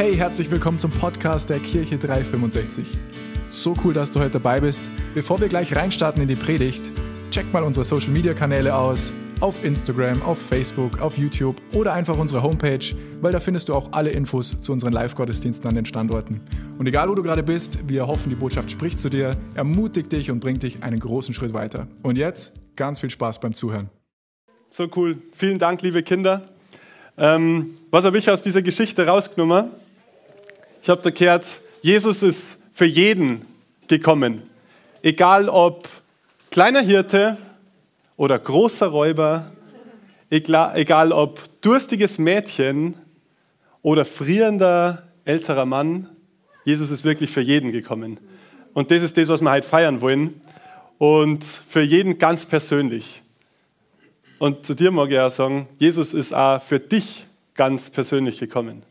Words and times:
Hey, 0.00 0.16
herzlich 0.16 0.50
willkommen 0.50 0.78
zum 0.78 0.90
Podcast 0.90 1.50
der 1.50 1.58
Kirche 1.58 1.98
365. 1.98 2.86
So 3.50 3.74
cool, 3.84 3.92
dass 3.92 4.10
du 4.10 4.18
heute 4.18 4.30
dabei 4.30 4.58
bist. 4.58 4.90
Bevor 5.12 5.38
wir 5.42 5.48
gleich 5.48 5.76
reinstarten 5.76 6.22
in 6.22 6.26
die 6.26 6.36
Predigt, 6.36 6.90
check 7.30 7.52
mal 7.52 7.62
unsere 7.62 7.84
Social 7.84 8.08
Media 8.08 8.32
Kanäle 8.32 8.74
aus. 8.74 9.12
Auf 9.40 9.62
Instagram, 9.62 10.22
auf 10.22 10.40
Facebook, 10.40 11.02
auf 11.02 11.18
YouTube 11.18 11.56
oder 11.74 11.92
einfach 11.92 12.16
unsere 12.16 12.42
Homepage, 12.42 12.96
weil 13.20 13.30
da 13.30 13.40
findest 13.40 13.68
du 13.68 13.74
auch 13.74 13.92
alle 13.92 14.08
Infos 14.08 14.58
zu 14.62 14.72
unseren 14.72 14.94
Live-Gottesdiensten 14.94 15.68
an 15.68 15.74
den 15.74 15.84
Standorten. 15.84 16.40
Und 16.78 16.86
egal 16.86 17.10
wo 17.10 17.14
du 17.14 17.22
gerade 17.22 17.42
bist, 17.42 17.86
wir 17.86 18.06
hoffen, 18.06 18.30
die 18.30 18.36
Botschaft 18.36 18.70
spricht 18.70 18.98
zu 18.98 19.10
dir, 19.10 19.32
ermutigt 19.54 20.10
dich 20.12 20.30
und 20.30 20.40
bringt 20.40 20.62
dich 20.62 20.82
einen 20.82 20.98
großen 20.98 21.34
Schritt 21.34 21.52
weiter. 21.52 21.88
Und 22.02 22.16
jetzt 22.16 22.54
ganz 22.74 23.00
viel 23.00 23.10
Spaß 23.10 23.38
beim 23.40 23.52
Zuhören. 23.52 23.90
So 24.72 24.88
cool. 24.96 25.18
Vielen 25.34 25.58
Dank, 25.58 25.82
liebe 25.82 26.02
Kinder. 26.02 26.48
Ähm, 27.18 27.76
was 27.90 28.06
habe 28.06 28.16
ich 28.16 28.30
aus 28.30 28.42
dieser 28.42 28.62
Geschichte 28.62 29.06
rausgenommen? 29.06 29.72
Ich 30.82 30.88
habe 30.88 31.12
gehört, 31.12 31.46
Jesus 31.82 32.22
ist 32.22 32.56
für 32.72 32.86
jeden 32.86 33.42
gekommen. 33.86 34.42
Egal 35.02 35.50
ob 35.50 35.88
kleiner 36.50 36.80
Hirte 36.80 37.36
oder 38.16 38.38
großer 38.38 38.86
Räuber, 38.86 39.52
egal 40.30 41.12
ob 41.12 41.60
durstiges 41.60 42.18
Mädchen 42.18 42.94
oder 43.82 44.06
frierender 44.06 45.02
älterer 45.26 45.66
Mann, 45.66 46.08
Jesus 46.64 46.90
ist 46.90 47.04
wirklich 47.04 47.30
für 47.30 47.42
jeden 47.42 47.72
gekommen. 47.72 48.18
Und 48.72 48.90
das 48.90 49.02
ist 49.02 49.18
das, 49.18 49.28
was 49.28 49.42
wir 49.42 49.50
heute 49.50 49.68
feiern 49.68 50.00
wollen. 50.00 50.40
Und 50.96 51.44
für 51.44 51.82
jeden 51.82 52.18
ganz 52.18 52.46
persönlich. 52.46 53.20
Und 54.38 54.64
zu 54.64 54.74
dir 54.74 54.90
mag 54.90 55.10
ich 55.10 55.18
auch 55.18 55.30
sagen, 55.30 55.68
Jesus 55.78 56.14
ist 56.14 56.32
auch 56.32 56.62
für 56.62 56.78
dich 56.78 57.26
ganz 57.54 57.90
persönlich 57.90 58.38
gekommen. 58.38 58.82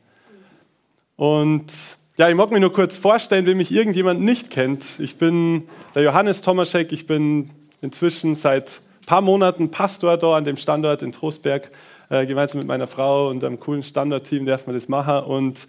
Und 1.20 1.74
ja, 2.18 2.30
ich 2.30 2.36
mag 2.36 2.50
mich 2.50 2.62
nur 2.62 2.72
kurz 2.72 2.96
vorstellen, 2.96 3.46
wenn 3.46 3.58
mich 3.58 3.74
irgendjemand 3.74 4.22
nicht 4.22 4.50
kennt. 4.50 4.86
Ich 5.00 5.18
bin 5.18 5.68
der 5.94 6.04
Johannes 6.04 6.42
Tomaschek, 6.42 6.94
ich 6.94 7.08
bin 7.08 7.50
inzwischen 7.82 8.36
seit 8.36 8.80
ein 9.02 9.06
paar 9.06 9.20
Monaten 9.20 9.70
Pastor 9.70 10.16
da 10.16 10.38
an 10.38 10.46
dem 10.46 10.56
Standort 10.56 11.02
in 11.02 11.12
Trostberg. 11.12 11.72
Äh, 12.10 12.26
gemeinsam 12.26 12.60
mit 12.60 12.70
meiner 12.70 12.88
Frau 12.88 13.28
und 13.28 13.44
einem 13.44 13.60
coolen 13.60 13.84
Standortteam 13.84 14.46
darf 14.46 14.66
man 14.66 14.76
das 14.76 14.88
machen. 14.88 15.26
Und 15.26 15.68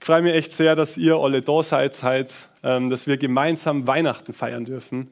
ich 0.00 0.06
freue 0.06 0.22
mich 0.22 0.32
echt 0.32 0.52
sehr, 0.52 0.74
dass 0.74 0.96
ihr 0.96 1.16
alle 1.16 1.42
da 1.42 1.62
seid, 1.62 1.94
seid 1.94 2.34
ähm, 2.62 2.88
dass 2.88 3.06
wir 3.06 3.18
gemeinsam 3.18 3.86
Weihnachten 3.86 4.32
feiern 4.32 4.64
dürfen. 4.64 5.10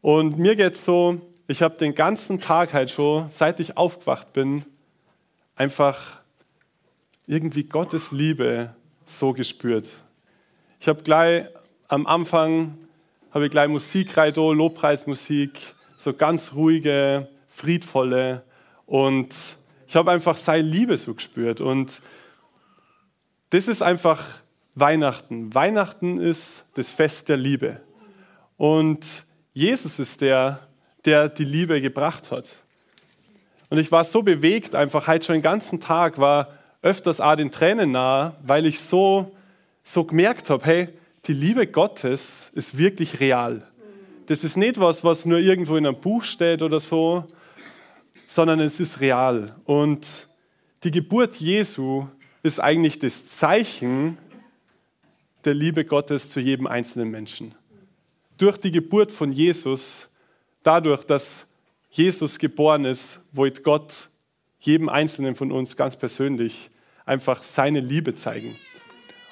Und 0.00 0.40
mir 0.40 0.56
geht 0.56 0.74
es 0.74 0.84
so, 0.84 1.20
ich 1.46 1.62
habe 1.62 1.76
den 1.76 1.94
ganzen 1.94 2.40
Tag 2.40 2.72
halt 2.72 2.90
schon, 2.90 3.26
seit 3.30 3.60
ich 3.60 3.76
aufgewacht 3.76 4.32
bin, 4.32 4.64
einfach 5.54 6.18
irgendwie 7.26 7.64
Gottes 7.64 8.12
Liebe 8.12 8.74
so 9.04 9.32
gespürt. 9.32 9.92
Ich 10.80 10.88
habe 10.88 11.02
gleich 11.02 11.46
am 11.88 12.06
Anfang 12.06 12.78
habe 13.32 13.46
ich 13.46 13.50
gleich 13.50 13.68
Musik 13.68 14.16
rein, 14.16 14.34
Lobpreismusik, 14.34 15.60
so 15.98 16.12
ganz 16.12 16.54
ruhige, 16.54 17.28
friedvolle 17.48 18.42
und 18.86 19.34
ich 19.86 19.96
habe 19.96 20.10
einfach 20.10 20.36
seine 20.36 20.62
Liebe 20.62 20.96
so 20.98 21.14
gespürt 21.14 21.60
und 21.60 22.00
das 23.50 23.68
ist 23.68 23.82
einfach 23.82 24.24
Weihnachten. 24.74 25.54
Weihnachten 25.54 26.18
ist 26.18 26.64
das 26.74 26.88
Fest 26.88 27.28
der 27.28 27.36
Liebe 27.36 27.80
und 28.56 29.24
Jesus 29.52 29.98
ist 29.98 30.20
der, 30.20 30.60
der 31.04 31.28
die 31.28 31.44
Liebe 31.44 31.80
gebracht 31.80 32.30
hat. 32.30 32.52
Und 33.68 33.78
ich 33.78 33.90
war 33.90 34.04
so 34.04 34.22
bewegt, 34.22 34.74
einfach 34.74 35.08
heute 35.08 35.26
schon 35.26 35.34
den 35.34 35.42
ganzen 35.42 35.80
Tag, 35.80 36.18
war 36.18 36.55
öfters 36.86 37.20
auch 37.20 37.34
den 37.34 37.50
Tränen 37.50 37.90
nahe, 37.90 38.36
weil 38.46 38.64
ich 38.64 38.78
so, 38.78 39.36
so 39.82 40.04
gemerkt 40.04 40.50
habe, 40.50 40.64
hey, 40.64 40.88
die 41.26 41.32
Liebe 41.32 41.66
Gottes 41.66 42.50
ist 42.54 42.78
wirklich 42.78 43.18
real. 43.18 43.66
Das 44.26 44.44
ist 44.44 44.56
nicht 44.56 44.78
was, 44.78 45.02
was 45.02 45.26
nur 45.26 45.38
irgendwo 45.38 45.76
in 45.76 45.84
einem 45.84 46.00
Buch 46.00 46.22
steht 46.22 46.62
oder 46.62 46.78
so, 46.78 47.24
sondern 48.28 48.60
es 48.60 48.78
ist 48.78 49.00
real. 49.00 49.56
Und 49.64 50.28
die 50.84 50.92
Geburt 50.92 51.34
Jesu 51.36 52.06
ist 52.44 52.60
eigentlich 52.60 53.00
das 53.00 53.26
Zeichen 53.26 54.16
der 55.44 55.54
Liebe 55.54 55.84
Gottes 55.84 56.30
zu 56.30 56.38
jedem 56.38 56.68
einzelnen 56.68 57.10
Menschen. 57.10 57.52
Durch 58.38 58.58
die 58.58 58.70
Geburt 58.70 59.10
von 59.10 59.32
Jesus, 59.32 60.08
dadurch, 60.62 61.02
dass 61.02 61.46
Jesus 61.90 62.38
geboren 62.38 62.84
ist, 62.84 63.18
wollte 63.32 63.62
Gott 63.62 64.08
jedem 64.60 64.88
Einzelnen 64.88 65.34
von 65.34 65.50
uns 65.50 65.76
ganz 65.76 65.96
persönlich 65.96 66.70
einfach 67.06 67.42
seine 67.42 67.80
Liebe 67.80 68.14
zeigen. 68.14 68.56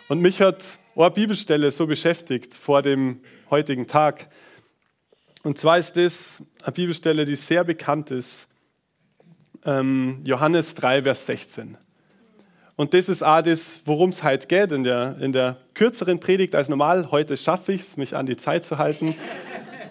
Und 0.09 0.21
mich 0.21 0.41
hat 0.41 0.79
eine 0.97 1.11
Bibelstelle 1.11 1.71
so 1.73 1.87
beschäftigt 1.87 2.55
vor 2.55 2.83
dem 2.83 3.21
heutigen 3.51 3.87
Tag. 3.87 4.29
Und 5.43 5.59
zwar 5.59 5.79
ist 5.79 5.97
das 5.97 6.43
eine 6.63 6.73
Bibelstelle, 6.73 7.25
die 7.25 7.37
sehr 7.37 7.65
bekannt 7.65 8.11
ist. 8.11 8.49
Ähm, 9.67 10.21
Johannes 10.25 10.75
3, 10.77 11.03
Vers 11.03 11.27
16. 11.27 11.77
Und 12.77 12.95
das 12.95 13.09
ist 13.09 13.23
auch 13.23 13.43
das, 13.43 13.81
worum 13.85 14.11
es 14.11 14.23
heute 14.23 14.47
geht 14.47 14.73
in 14.73 14.85
der, 14.85 15.17
in 15.21 15.33
der 15.33 15.59
kürzeren 15.75 16.21
Predigt 16.21 16.55
als 16.55 16.69
normal. 16.69 17.11
Heute 17.11 17.37
schaffe 17.37 17.73
ich 17.73 17.83
es, 17.83 17.97
mich 17.97 18.17
an 18.17 18.27
die 18.27 18.37
Zeit 18.37 18.65
zu 18.65 18.79
halten. 18.79 19.15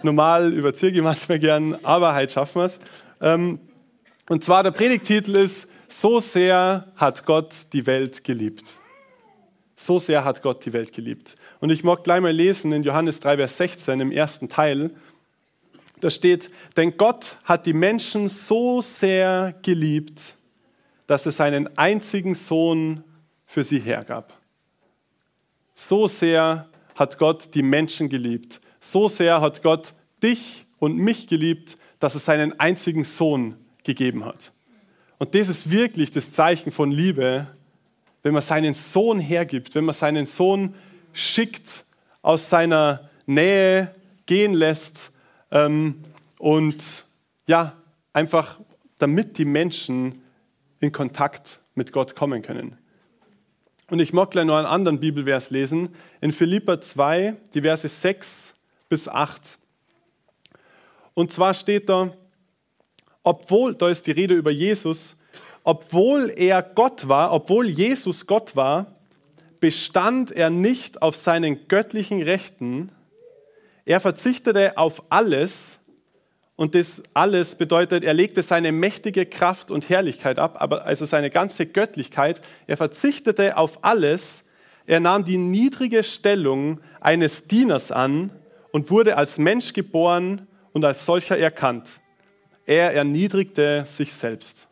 normal 0.04 0.52
überziehe 0.54 0.92
ich 0.92 1.02
manchmal 1.02 1.40
gern, 1.40 1.78
aber 1.84 2.14
heute 2.14 2.34
schaffen 2.34 2.62
wir 2.62 2.66
es. 2.66 2.80
Ähm, 3.22 3.60
und 4.30 4.44
zwar 4.44 4.64
der 4.64 4.72
Predigtitel 4.72 5.36
ist, 5.36 5.68
so 6.00 6.20
sehr 6.20 6.92
hat 6.96 7.26
Gott 7.26 7.56
die 7.74 7.86
Welt 7.86 8.24
geliebt. 8.24 8.66
So 9.76 10.00
sehr 10.00 10.24
hat 10.24 10.42
Gott 10.42 10.66
die 10.66 10.74
Welt 10.74 10.94
geliebt. 10.94 11.36
Und 11.60 11.70
ich 11.70 11.84
mag 11.84 12.04
gleich 12.04 12.22
mal 12.22 12.32
lesen 12.32 12.72
in 12.72 12.84
Johannes 12.84 13.20
3, 13.20 13.38
Vers 13.38 13.58
16 13.58 14.00
im 14.00 14.12
ersten 14.12 14.50
Teil. 14.50 14.92
Da 16.00 16.10
steht, 16.10 16.50
denn 16.78 16.98
Gott 16.98 17.38
hat 17.44 17.66
die 17.66 17.74
Menschen 17.74 18.30
so 18.30 18.82
sehr 18.82 19.56
geliebt, 19.62 20.36
dass 21.08 21.26
er 21.26 21.32
seinen 21.32 21.78
einzigen 21.78 22.36
Sohn 22.36 23.04
für 23.46 23.64
sie 23.64 23.80
hergab. 23.80 24.34
So 25.76 26.08
sehr 26.08 26.70
hat 26.96 27.18
Gott 27.18 27.54
die 27.56 27.62
Menschen 27.62 28.10
geliebt. 28.10 28.62
So 28.80 29.08
sehr 29.08 29.42
hat 29.42 29.64
Gott 29.64 29.94
dich 30.22 30.66
und 30.80 30.98
mich 30.98 31.28
geliebt, 31.28 31.78
dass 32.00 32.14
er 32.14 32.20
seinen 32.20 32.60
einzigen 32.60 33.04
Sohn 33.04 33.58
gegeben 33.84 34.26
hat. 34.26 34.53
Und 35.24 35.34
das 35.36 35.48
ist 35.48 35.72
wirklich 35.72 36.12
das 36.12 36.34
Zeichen 36.34 36.74
von 36.74 36.92
Liebe, 36.92 37.48
wenn 38.24 38.34
man 38.34 38.42
seinen 38.42 38.74
Sohn 38.74 39.22
hergibt, 39.22 39.74
wenn 39.74 39.86
man 39.86 39.96
seinen 39.96 40.26
Sohn 40.26 40.76
schickt, 41.14 41.86
aus 42.22 42.50
seiner 42.50 43.10
Nähe 43.26 43.96
gehen 44.26 44.54
lässt 44.54 45.14
ähm, 45.50 46.04
und 46.40 47.06
ja, 47.48 47.72
einfach 48.12 48.60
damit 49.00 49.38
die 49.38 49.46
Menschen 49.46 50.22
in 50.82 50.92
Kontakt 50.92 51.60
mit 51.74 51.94
Gott 51.94 52.18
kommen 52.18 52.42
können. 52.42 52.78
Und 53.90 54.02
ich 54.02 54.12
mag 54.12 54.32
gleich 54.32 54.44
noch 54.44 54.58
einen 54.58 54.68
anderen 54.68 55.00
Bibelvers 55.00 55.52
lesen, 55.52 55.96
in 56.20 56.34
Philippa 56.34 56.82
2, 56.82 57.38
die 57.54 57.62
Verse 57.62 57.88
6 57.88 58.54
bis 58.90 59.08
8. 59.08 59.58
Und 61.14 61.32
zwar 61.32 61.54
steht 61.54 61.88
da, 61.88 62.14
obwohl, 63.24 63.76
da 63.76 63.90
ist 63.90 64.08
die 64.08 64.12
Rede 64.12 64.36
über 64.36 64.52
Jesus, 64.52 65.18
obwohl 65.64 66.32
er 66.36 66.62
Gott 66.62 67.08
war, 67.08 67.32
obwohl 67.32 67.68
Jesus 67.68 68.28
Gott 68.28 68.56
war, 68.56 68.98
bestand 69.62 70.32
er 70.32 70.50
nicht 70.50 71.02
auf 71.02 71.16
seinen 71.16 71.70
göttlichen 71.70 72.22
Rechten. 72.22 72.92
Er 73.86 74.02
verzichtete 74.02 74.78
auf 74.78 75.04
alles 75.10 75.80
und 76.56 76.76
das 76.76 77.02
alles 77.14 77.56
bedeutet, 77.56 78.04
er 78.04 78.14
legte 78.14 78.44
seine 78.44 78.72
mächtige 78.72 79.26
Kraft 79.26 79.72
und 79.72 79.90
Herrlichkeit 79.90 80.38
ab, 80.38 80.58
aber 80.60 80.86
also 80.86 81.06
seine 81.06 81.30
ganze 81.30 81.66
Göttlichkeit. 81.66 82.42
Er 82.68 82.78
verzichtete 82.78 83.58
auf 83.58 83.84
alles. 83.84 84.44
Er 84.86 85.00
nahm 85.00 85.24
die 85.24 85.38
niedrige 85.38 86.04
Stellung 86.04 86.82
eines 87.00 87.48
Dieners 87.48 87.92
an 87.92 88.32
und 88.72 88.92
wurde 88.92 89.16
als 89.18 89.38
Mensch 89.38 89.74
geboren 89.74 90.48
und 90.74 90.84
als 90.84 91.06
solcher 91.06 91.38
erkannt. 91.38 92.02
Er 92.66 92.94
erniedrigte 92.94 93.86
sich 93.86 94.14
selbst. 94.14 94.68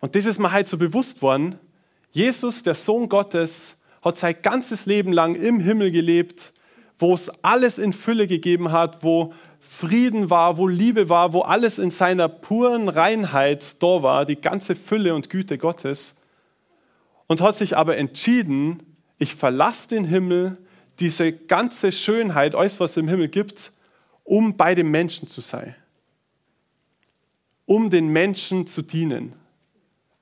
Und 0.00 0.14
das 0.14 0.26
ist 0.26 0.38
mir 0.38 0.52
halt 0.52 0.68
so 0.68 0.78
bewusst 0.78 1.22
worden. 1.22 1.58
Jesus, 2.10 2.62
der 2.62 2.74
Sohn 2.74 3.08
Gottes, 3.08 3.76
hat 4.02 4.16
sein 4.16 4.36
ganzes 4.42 4.86
Leben 4.86 5.12
lang 5.12 5.34
im 5.34 5.60
Himmel 5.60 5.90
gelebt, 5.90 6.52
wo 6.98 7.14
es 7.14 7.28
alles 7.42 7.78
in 7.78 7.92
Fülle 7.92 8.26
gegeben 8.26 8.72
hat, 8.72 9.02
wo 9.02 9.34
Frieden 9.60 10.30
war, 10.30 10.56
wo 10.56 10.68
Liebe 10.68 11.08
war, 11.08 11.32
wo 11.32 11.42
alles 11.42 11.78
in 11.78 11.90
seiner 11.90 12.28
puren 12.28 12.88
Reinheit 12.88 13.82
da 13.82 14.02
war, 14.02 14.26
die 14.26 14.40
ganze 14.40 14.74
Fülle 14.74 15.14
und 15.14 15.30
Güte 15.30 15.58
Gottes. 15.58 16.16
Und 17.26 17.40
hat 17.40 17.56
sich 17.56 17.76
aber 17.76 17.96
entschieden, 17.96 18.82
ich 19.18 19.34
verlasse 19.34 19.88
den 19.88 20.04
Himmel, 20.04 20.56
diese 20.98 21.32
ganze 21.32 21.92
Schönheit, 21.92 22.54
alles 22.54 22.80
was 22.80 22.92
es 22.92 22.96
im 22.96 23.08
Himmel 23.08 23.28
gibt, 23.28 23.72
um 24.24 24.56
bei 24.56 24.74
den 24.74 24.90
Menschen 24.90 25.28
zu 25.28 25.40
sein, 25.40 25.74
um 27.70 27.88
den 27.88 28.08
Menschen 28.08 28.66
zu 28.66 28.82
dienen, 28.82 29.32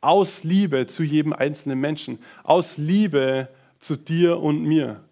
aus 0.02 0.44
Liebe 0.44 0.86
zu 0.86 1.02
jedem 1.02 1.32
einzelnen 1.32 1.80
Menschen, 1.80 2.18
aus 2.44 2.76
Liebe 2.76 3.48
zu 3.78 3.96
dir 3.96 4.38
und 4.38 4.64
mir. 4.64 5.02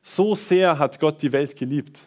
So 0.00 0.36
sehr 0.36 0.78
hat 0.78 1.00
Gott 1.00 1.20
die 1.20 1.32
Welt 1.32 1.56
geliebt. 1.56 1.98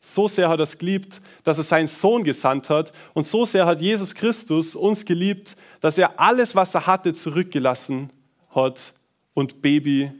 So 0.00 0.26
sehr 0.26 0.48
hat 0.48 0.58
er 0.58 0.64
es 0.64 0.78
geliebt, 0.78 1.20
dass 1.44 1.58
er 1.58 1.62
seinen 1.62 1.86
Sohn 1.86 2.24
gesandt 2.24 2.68
hat. 2.70 2.92
Und 3.12 3.24
so 3.24 3.46
sehr 3.46 3.66
hat 3.66 3.80
Jesus 3.80 4.16
Christus 4.16 4.74
uns 4.74 5.04
geliebt, 5.04 5.54
dass 5.80 5.96
er 5.96 6.18
alles, 6.18 6.56
was 6.56 6.74
er 6.74 6.88
hatte, 6.88 7.14
zurückgelassen 7.14 8.10
hat 8.50 8.94
und 9.32 9.62
Baby 9.62 10.10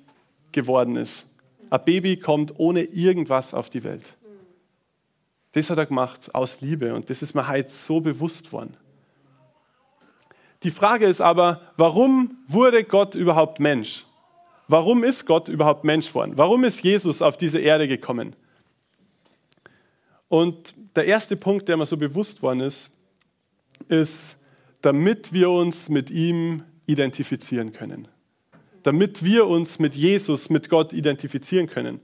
geworden 0.52 0.94
ist. 0.94 1.29
Ein 1.69 1.85
Baby 1.85 2.17
kommt 2.17 2.61
ohne 2.61 2.85
irgendwas 2.85 3.55
auf 3.55 3.70
die 3.70 3.82
Welt. 3.82 4.14
Das 5.50 5.69
hat 5.69 5.79
er 5.79 5.87
gemacht 5.87 6.32
aus 6.32 6.61
Liebe 6.61 6.94
und 6.94 7.11
das 7.11 7.23
ist 7.23 7.35
mir 7.35 7.49
heute 7.49 7.70
so 7.70 7.99
bewusst 7.99 8.52
worden. 8.52 8.76
Die 10.64 10.70
Frage 10.70 11.06
ist 11.06 11.20
aber, 11.20 11.61
warum 11.76 12.38
wurde 12.49 12.84
Gott 12.84 13.14
überhaupt 13.14 13.61
Mensch? 13.61 14.06
Warum 14.66 15.05
ist 15.05 15.26
Gott 15.26 15.49
überhaupt 15.49 15.84
Mensch 15.84 16.08
geworden? 16.08 16.32
Warum 16.37 16.64
ist 16.64 16.82
Jesus 16.82 17.20
auf 17.20 17.37
diese 17.37 17.58
Erde 17.58 17.87
gekommen? 17.87 18.34
Und 20.28 20.75
der 20.96 21.05
erste 21.05 21.37
Punkt, 21.37 21.69
der 21.69 21.76
mir 21.76 21.84
so 21.84 21.99
bewusst 21.99 22.43
worden 22.43 22.61
ist, 22.61 22.90
ist, 23.88 24.38
damit 24.81 25.34
wir 25.34 25.50
uns 25.50 25.90
mit 25.90 26.11
ihm 26.11 26.62
identifizieren 26.87 27.75
können. 27.75 28.08
Damit 28.82 29.22
wir 29.22 29.46
uns 29.46 29.78
mit 29.78 29.94
Jesus, 29.94 30.49
mit 30.49 30.70
Gott 30.70 30.94
identifizieren 30.94 31.66
können. 31.66 32.00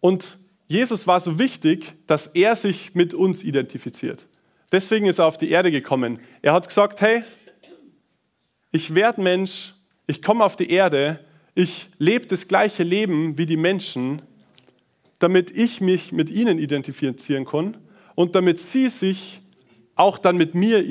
Und 0.00 0.38
Jesus 0.66 1.06
war 1.06 1.20
so 1.20 1.38
wichtig, 1.38 1.92
dass 2.06 2.26
er 2.26 2.56
sich 2.56 2.94
mit 2.94 3.12
uns 3.12 3.42
identifiziert. 3.42 4.26
Deswegen 4.72 5.06
ist 5.06 5.18
er 5.18 5.26
auf 5.26 5.38
die 5.38 5.50
Erde 5.50 5.70
gekommen. 5.70 6.18
Er 6.42 6.52
hat 6.52 6.66
gesagt, 6.68 7.00
hey, 7.00 7.22
ich 8.72 8.94
werde 8.94 9.20
Mensch, 9.22 9.74
ich 10.06 10.20
komme 10.22 10.44
auf 10.44 10.56
die 10.56 10.70
Erde, 10.70 11.20
ich 11.54 11.86
lebe 11.98 12.26
das 12.26 12.48
gleiche 12.48 12.82
Leben 12.82 13.38
wie 13.38 13.46
die 13.46 13.56
Menschen, 13.56 14.22
damit 15.20 15.56
ich 15.56 15.80
mich 15.80 16.10
mit 16.12 16.28
ihnen 16.28 16.58
identifizieren 16.58 17.44
kann 17.44 17.76
und 18.14 18.34
damit 18.34 18.58
sie 18.58 18.88
sich 18.88 19.40
auch 19.94 20.18
dann 20.18 20.36
mit 20.36 20.54
mir 20.56 20.84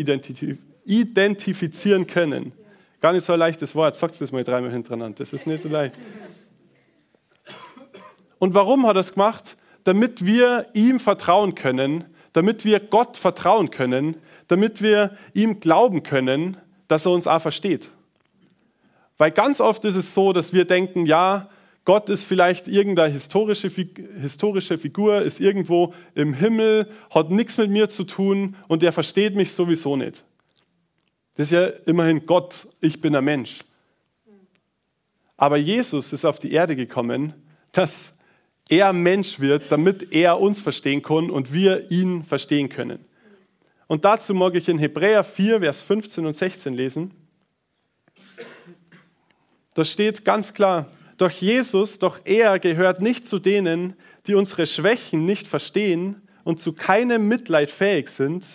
identifizieren 0.86 2.08
können. 2.08 2.54
Gar 3.02 3.12
nicht 3.12 3.26
so 3.26 3.34
ein 3.34 3.40
leichtes 3.40 3.76
Wort, 3.76 3.98
sagt 3.98 4.20
es 4.22 4.32
mal 4.32 4.46
dreimal 4.46 4.72
hintereinander, 4.72 5.18
das 5.18 5.34
ist 5.34 5.46
nicht 5.46 5.62
so 5.62 5.68
leicht. 5.68 5.94
Und 8.40 8.54
warum 8.54 8.88
hat 8.88 8.96
er 8.96 9.02
es 9.02 9.14
gemacht? 9.14 9.58
Damit 9.84 10.26
wir 10.26 10.68
ihm 10.74 11.02
vertrauen 11.02 11.56
können, 11.56 12.06
damit 12.34 12.66
wir 12.66 12.80
Gott 12.80 13.18
vertrauen 13.18 13.72
können, 13.72 14.18
damit 14.48 14.82
wir 14.82 15.18
ihm 15.34 15.60
glauben 15.60 16.04
können, 16.04 16.58
dass 16.88 17.06
er 17.06 17.12
uns 17.12 17.28
auch 17.28 17.42
versteht. 17.42 17.90
Weil 19.18 19.32
ganz 19.32 19.62
oft 19.62 19.86
ist 19.86 19.96
es 19.96 20.14
so, 20.14 20.34
dass 20.34 20.54
wir 20.54 20.66
denken, 20.66 21.06
ja, 21.06 21.50
Gott 21.86 22.10
ist 22.10 22.24
vielleicht 22.24 22.68
irgendeine 22.68 23.12
historische, 23.12 23.70
historische 23.70 24.78
Figur, 24.78 25.22
ist 25.22 25.40
irgendwo 25.40 25.94
im 26.16 26.34
Himmel, 26.34 26.88
hat 27.10 27.30
nichts 27.30 27.58
mit 27.58 27.70
mir 27.70 27.90
zu 27.90 28.06
tun 28.06 28.56
und 28.68 28.84
er 28.84 28.94
versteht 28.94 29.36
mich 29.36 29.52
sowieso 29.52 29.96
nicht. 29.96 30.24
Das 31.36 31.48
ist 31.48 31.52
ja 31.52 31.68
immerhin 31.86 32.26
Gott, 32.26 32.68
ich 32.80 33.02
bin 33.02 33.16
ein 33.16 33.24
Mensch. 33.24 33.60
Aber 35.36 35.58
Jesus 35.58 36.14
ist 36.14 36.26
auf 36.26 36.40
die 36.40 36.54
Erde 36.54 36.76
gekommen, 36.76 37.34
dass 37.72 38.13
er 38.74 38.92
Mensch 38.92 39.40
wird, 39.40 39.72
damit 39.72 40.16
er 40.16 40.40
uns 40.40 40.60
verstehen 40.60 41.04
kann 41.04 41.30
und 41.30 41.54
wir 41.54 41.92
ihn 41.92 42.24
verstehen 42.24 42.70
können. 42.70 43.06
Und 43.86 44.04
dazu 44.04 44.34
mag 44.34 44.56
ich 44.56 44.68
in 44.68 44.80
Hebräer 44.80 45.24
4, 45.24 45.60
Vers 45.60 45.82
15 45.84 46.26
und 46.26 46.36
16 46.36 46.74
lesen. 46.74 47.12
Da 49.76 49.86
steht 49.86 50.26
ganz 50.26 50.56
klar, 50.56 50.90
doch 51.18 51.30
Jesus, 51.30 52.00
doch 52.00 52.20
er 52.26 52.58
gehört 52.58 53.00
nicht 53.00 53.28
zu 53.28 53.38
denen, 53.38 53.94
die 54.26 54.34
unsere 54.34 54.66
Schwächen 54.66 55.26
nicht 55.26 55.48
verstehen 55.48 56.24
und 56.44 56.60
zu 56.60 56.74
keinem 56.74 57.28
Mitleid 57.28 57.70
fähig 57.70 58.10
sind. 58.10 58.48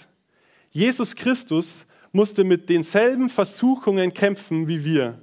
Jesus 0.72 1.14
Christus 1.14 1.86
musste 2.10 2.42
mit 2.42 2.68
denselben 2.68 3.30
Versuchungen 3.30 4.12
kämpfen 4.12 4.66
wie 4.66 4.84
wir. 4.84 5.20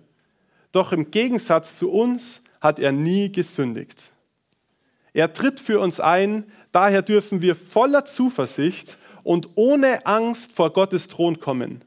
Doch 0.71 0.93
im 0.93 1.11
Gegensatz 1.11 1.75
zu 1.75 1.91
uns 1.91 2.41
hat 2.61 2.79
er 2.79 2.93
nie 2.93 3.29
gesündigt. 3.31 4.14
Er 5.15 5.33
tritt 5.33 5.59
für 5.59 5.79
uns 5.79 5.99
ein, 5.99 6.45
daher 6.71 7.01
dürfen 7.01 7.41
wir 7.41 7.55
voller 7.55 8.05
Zuversicht 8.05 8.99
und 9.23 9.49
ohne 9.55 10.05
Angst 10.05 10.51
vor 10.53 10.71
Gottes 10.73 11.07
Thron 11.07 11.39
kommen. 11.39 11.83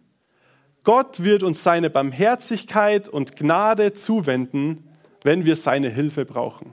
Gott 0.83 1.23
wird 1.23 1.45
uns 1.45 1.63
seine 1.63 1.91
Barmherzigkeit 1.91 3.09
und 3.09 3.37
Gnade 3.37 3.95
zuwenden 3.95 4.89
wenn 5.23 5.45
wir 5.45 5.57
seine 5.57 5.89
Hilfe 5.89 6.25
brauchen. 6.25 6.73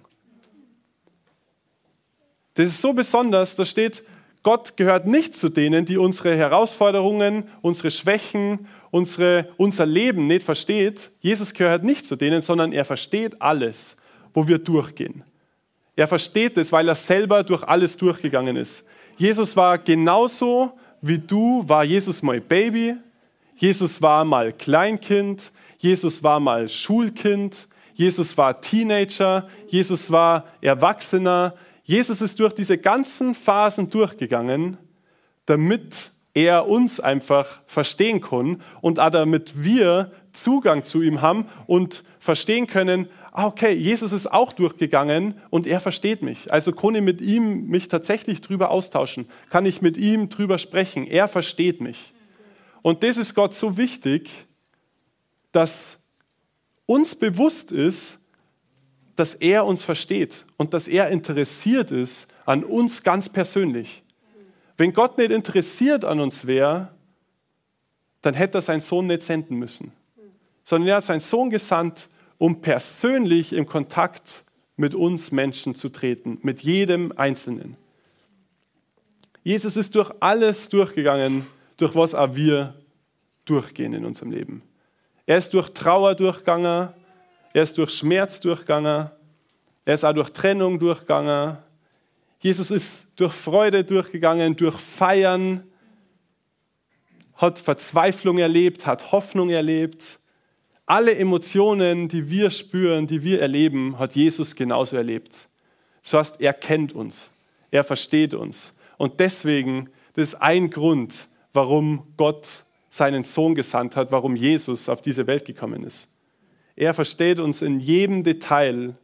Das 2.54 2.68
ist 2.68 2.81
so 2.81 2.94
besonders, 2.94 3.56
da 3.56 3.66
steht, 3.66 4.04
Gott 4.44 4.78
gehört 4.78 5.08
nicht 5.08 5.36
zu 5.36 5.50
denen, 5.50 5.86
die 5.86 5.98
unsere 5.98 6.36
Herausforderungen, 6.36 7.50
unsere 7.62 7.92
Schwächen, 7.92 8.68
unsere, 8.92 9.50
unser 9.58 9.86
Leben 9.86 10.28
nicht 10.28 10.44
versteht. 10.44 11.10
Jesus 11.19 11.54
gehört 11.54 11.84
nicht 11.84 12.06
zu 12.06 12.16
denen, 12.16 12.42
sondern 12.42 12.72
er 12.72 12.86
versteht 12.86 13.42
alles, 13.42 13.98
wo 14.34 14.48
wir 14.48 14.60
durchgehen. 14.60 15.24
Er 15.96 16.08
versteht 16.08 16.58
es, 16.58 16.72
weil 16.72 16.88
er 16.88 16.96
selber 16.96 17.44
durch 17.44 17.64
alles 17.64 17.98
durchgegangen 17.98 18.56
ist. 18.56 18.84
Jesus 19.18 19.56
war 19.56 19.78
genauso 19.78 20.74
wie 21.02 21.20
du, 21.20 21.64
war 21.68 21.84
Jesus 21.84 22.22
mal 22.22 22.42
Baby, 22.42 22.96
Jesus 23.58 24.02
war 24.02 24.26
mal 24.26 24.52
Kleinkind, 24.52 25.52
Jesus 25.78 26.22
war 26.24 26.40
mal 26.40 26.68
Schulkind, 26.68 27.68
Jesus 27.94 28.38
war 28.38 28.60
Teenager, 28.60 29.48
Jesus 29.68 30.12
war 30.12 30.46
Erwachsener. 30.60 31.54
Jesus 31.86 32.22
ist 32.22 32.40
durch 32.40 32.54
diese 32.54 32.78
ganzen 32.78 33.36
Phasen 33.36 33.90
durchgegangen, 33.90 34.78
damit 35.46 36.12
er 36.34 36.68
uns 36.68 37.00
einfach 37.00 37.62
verstehen 37.68 38.20
kann 38.20 38.62
und 38.82 39.00
auch 39.00 39.12
damit 39.12 39.64
wir 39.64 40.12
Zugang 40.34 40.84
zu 40.84 41.02
ihm 41.02 41.22
haben 41.22 41.48
und 41.68 42.04
verstehen 42.20 42.68
können, 42.68 43.08
ah, 43.36 43.48
okay, 43.48 43.74
Jesus 43.74 44.14
ist 44.14 44.28
auch 44.28 44.54
durchgegangen 44.54 45.36
und 45.50 45.68
er 45.68 45.82
versteht 45.82 46.22
mich. 46.22 46.52
Also 46.54 46.72
kann 46.72 46.96
ich 46.96 47.02
mit 47.02 47.20
ihm 47.22 47.68
mich 47.68 47.90
tatsächlich 47.90 48.40
drüber 48.40 48.70
austauschen, 48.70 49.28
kann 49.50 49.66
ich 49.66 49.82
mit 49.82 49.98
ihm 49.98 50.30
drüber 50.30 50.58
sprechen. 50.58 51.06
Er 51.06 51.28
versteht 51.28 51.82
mich. 51.82 52.14
Und 52.82 53.04
das 53.04 53.18
ist 53.18 53.36
Gott 53.36 53.54
so 53.54 53.78
wichtig, 53.78 54.30
dass 55.52 55.98
uns 56.86 57.16
bewusst 57.16 57.72
ist, 57.72 58.20
dass 59.15 59.34
er 59.34 59.65
uns 59.65 59.84
versteht 59.84 60.46
und 60.58 60.74
dass 60.74 60.88
er 60.88 61.10
interessiert 61.10 61.92
ist 61.92 62.27
an 62.46 62.63
uns 62.63 63.04
ganz 63.04 63.27
persönlich. 63.27 64.04
Wenn 64.77 64.94
Gott 64.94 65.18
nicht 65.18 65.32
interessiert 65.32 66.06
an 66.06 66.20
uns 66.20 66.48
wäre, 66.48 66.89
dann 68.22 68.34
hätte 68.34 68.60
er 68.60 68.62
seinen 68.62 68.82
Sohn 68.82 69.08
nicht 69.08 69.24
senden 69.24 69.58
müssen, 69.58 69.94
sondern 70.63 70.89
er 70.89 70.96
hat 70.98 71.06
seinen 71.06 71.22
Sohn 71.22 71.50
gesandt, 71.50 72.08
um 72.38 72.62
persönlich 72.62 73.54
im 73.54 73.65
Kontakt 73.65 74.44
mit 74.77 74.94
uns 74.94 75.32
Menschen 75.32 75.75
zu 75.75 75.89
treten, 75.89 76.39
mit 76.42 76.62
jedem 76.62 77.13
Einzelnen. 77.15 77.77
Jesus 79.44 79.75
ist 79.75 79.96
durch 79.96 80.12
alles 80.20 80.70
durchgegangen, 80.70 81.46
durch 81.77 81.96
was 81.96 82.15
auch 82.15 82.36
wir 82.36 82.74
durchgehen 83.46 83.94
in 83.94 84.06
unserem 84.06 84.32
Leben. 84.32 84.63
Er 85.25 85.38
ist 85.38 85.54
durch 85.54 85.70
Trauer 85.70 86.15
durchgegangen, 86.15 86.89
er 87.54 87.63
ist 87.63 87.77
durch 87.77 87.92
Schmerz 87.92 88.42
durchgegangen, 88.42 89.10
er 89.86 89.94
ist 89.94 90.04
auch 90.04 90.13
durch 90.13 90.32
Trennung 90.32 90.80
durchgegangen. 90.80 91.58
Jesus 92.39 92.72
ist 92.72 93.04
durch 93.15 93.34
Freude 93.34 93.84
durchgegangen, 93.84 94.56
durch 94.56 94.77
Feiern, 94.77 95.63
hat 97.36 97.60
Verzweiflung 97.60 98.38
erlebt, 98.38 98.86
hat 98.86 99.12
Hoffnung 99.12 99.50
erlebt. 99.50 100.20
Alle 100.86 101.15
Emotionen, 101.15 102.08
die 102.08 102.30
wir 102.30 102.51
spüren, 102.51 103.08
die 103.08 103.24
wir 103.24 103.42
erleben, 103.42 103.98
hat 103.98 104.15
Jesus 104.15 104.56
genauso 104.56 104.96
erlebt. 104.96 105.48
Das 106.04 106.13
heißt, 106.13 106.42
er 106.42 106.54
kennt 106.54 106.94
uns, 106.94 107.32
er 107.72 107.84
versteht 107.84 108.36
uns. 108.36 108.74
Und 108.98 109.20
deswegen, 109.20 109.89
das 110.13 110.34
ist 110.34 110.36
ein 110.36 110.70
Grund, 110.70 111.27
warum 111.54 112.13
Gott 112.18 112.65
seinen 112.89 113.24
Sohn 113.24 113.56
gesandt 113.56 113.96
hat, 113.96 114.12
warum 114.12 114.36
Jesus 114.36 114.88
auf 114.88 115.01
diese 115.01 115.25
Welt 115.25 115.46
gekommen 115.46 115.84
ist. 115.84 116.08
Er 116.75 116.94
versteht 116.94 117.39
uns 117.39 117.62
in 117.62 117.80
jedem 117.80 118.24
Detail 118.24 118.96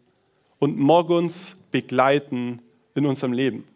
und 0.60 0.78
mag 0.78 1.10
uns 1.10 1.58
begleiten 1.72 2.62
in 2.94 3.06
unserem 3.06 3.34
Leben. 3.34 3.68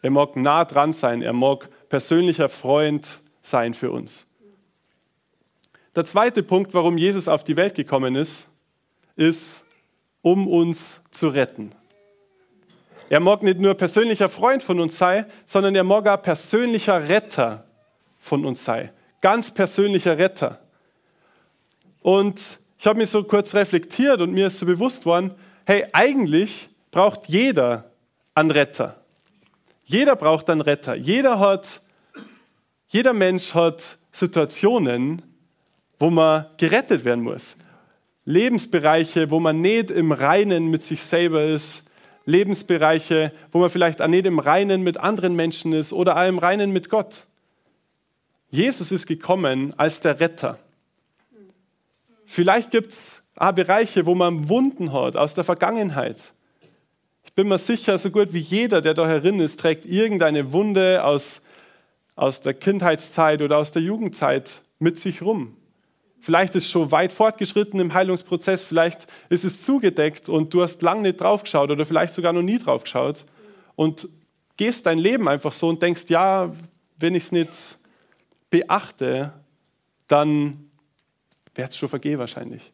Er 0.00 0.10
mag 0.10 0.36
nah 0.36 0.64
dran 0.64 0.92
sein, 0.92 1.22
er 1.22 1.32
mag 1.32 1.68
persönlicher 1.88 2.48
Freund 2.48 3.20
sein 3.42 3.74
für 3.74 3.90
uns. 3.90 4.26
Der 5.94 6.04
zweite 6.04 6.42
Punkt, 6.42 6.74
warum 6.74 6.98
Jesus 6.98 7.28
auf 7.28 7.44
die 7.44 7.56
Welt 7.56 7.74
gekommen 7.74 8.14
ist, 8.14 8.46
ist, 9.16 9.62
um 10.22 10.48
uns 10.48 11.00
zu 11.10 11.28
retten. 11.28 11.70
Er 13.10 13.20
mag 13.20 13.42
nicht 13.42 13.60
nur 13.60 13.74
persönlicher 13.74 14.28
Freund 14.28 14.62
von 14.62 14.80
uns 14.80 14.96
sein, 14.96 15.26
sondern 15.44 15.74
er 15.74 15.84
mag 15.84 16.06
auch 16.08 16.22
persönlicher 16.22 17.08
Retter 17.08 17.66
von 18.18 18.44
uns 18.46 18.64
sein 18.64 18.90
ganz 19.22 19.50
persönlicher 19.50 20.18
Retter. 20.18 20.58
Und 22.02 22.58
ich 22.78 22.86
habe 22.86 22.98
mich 22.98 23.08
so 23.08 23.24
kurz 23.24 23.54
reflektiert 23.54 24.20
und 24.20 24.32
mir 24.32 24.48
ist 24.48 24.58
so 24.58 24.66
bewusst 24.66 25.06
worden, 25.06 25.30
hey, 25.64 25.86
eigentlich 25.92 26.68
braucht 26.90 27.28
jeder 27.28 27.90
einen 28.34 28.50
Retter. 28.50 29.00
Jeder 29.84 30.16
braucht 30.16 30.50
einen 30.50 30.60
Retter. 30.60 30.94
Jeder 30.96 31.38
hat, 31.38 31.80
jeder 32.88 33.12
Mensch 33.12 33.54
hat 33.54 33.96
Situationen, 34.10 35.22
wo 36.02 36.10
man 36.10 36.46
gerettet 36.56 37.04
werden 37.04 37.22
muss. 37.22 37.54
Lebensbereiche, 38.24 39.30
wo 39.30 39.38
man 39.38 39.60
nicht 39.60 39.88
im 39.88 40.10
Reinen 40.10 40.66
mit 40.66 40.82
sich 40.82 41.04
selber 41.04 41.44
ist. 41.44 41.84
Lebensbereiche, 42.24 43.30
wo 43.52 43.60
man 43.60 43.70
vielleicht 43.70 44.02
auch 44.02 44.08
nicht 44.08 44.26
im 44.26 44.40
Reinen 44.40 44.82
mit 44.82 44.96
anderen 44.96 45.36
Menschen 45.36 45.72
ist 45.72 45.92
oder 45.92 46.16
auch 46.16 46.26
im 46.26 46.40
Reinen 46.40 46.72
mit 46.72 46.90
Gott. 46.90 47.28
Jesus 48.50 48.90
ist 48.90 49.06
gekommen 49.06 49.72
als 49.76 50.00
der 50.00 50.18
Retter. 50.18 50.58
Vielleicht 52.26 52.72
gibt 52.72 52.94
es 52.94 53.22
auch 53.36 53.52
Bereiche, 53.52 54.04
wo 54.04 54.16
man 54.16 54.48
Wunden 54.48 54.92
hat 54.92 55.16
aus 55.16 55.34
der 55.34 55.44
Vergangenheit. 55.44 56.32
Ich 57.22 57.32
bin 57.32 57.46
mir 57.46 57.58
sicher, 57.58 57.96
so 57.96 58.10
gut 58.10 58.32
wie 58.32 58.40
jeder, 58.40 58.82
der 58.82 58.94
da 58.94 59.06
herin 59.06 59.38
ist, 59.38 59.60
trägt 59.60 59.84
irgendeine 59.84 60.52
Wunde 60.52 61.04
aus, 61.04 61.40
aus 62.16 62.40
der 62.40 62.54
Kindheitszeit 62.54 63.40
oder 63.40 63.58
aus 63.58 63.70
der 63.70 63.82
Jugendzeit 63.82 64.62
mit 64.80 64.98
sich 64.98 65.22
rum. 65.22 65.58
Vielleicht 66.22 66.54
ist 66.54 66.66
es 66.66 66.70
schon 66.70 66.92
weit 66.92 67.12
fortgeschritten 67.12 67.80
im 67.80 67.92
Heilungsprozess, 67.92 68.62
vielleicht 68.62 69.08
ist 69.28 69.44
es 69.44 69.60
zugedeckt 69.60 70.28
und 70.28 70.54
du 70.54 70.62
hast 70.62 70.80
lange 70.80 71.02
nicht 71.02 71.20
draufgeschaut 71.20 71.68
oder 71.68 71.84
vielleicht 71.84 72.14
sogar 72.14 72.32
noch 72.32 72.42
nie 72.42 72.60
draufgeschaut 72.60 73.24
und 73.74 74.08
gehst 74.56 74.86
dein 74.86 74.98
Leben 74.98 75.26
einfach 75.26 75.52
so 75.52 75.68
und 75.68 75.82
denkst, 75.82 76.04
ja, 76.10 76.52
wenn 76.96 77.16
ich 77.16 77.24
es 77.24 77.32
nicht 77.32 77.76
beachte, 78.50 79.32
dann 80.06 80.70
wird 81.56 81.70
es 81.70 81.76
schon 81.76 81.88
vergehen 81.88 82.20
wahrscheinlich. 82.20 82.70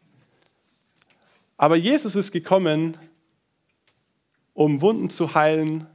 Aber 1.57 1.77
Jesus 1.77 2.17
ist 2.17 2.33
gekommen, 2.33 2.99
um 4.53 4.83
Wunden 4.83 5.09
zu 5.09 5.33
heilen, 5.35 5.87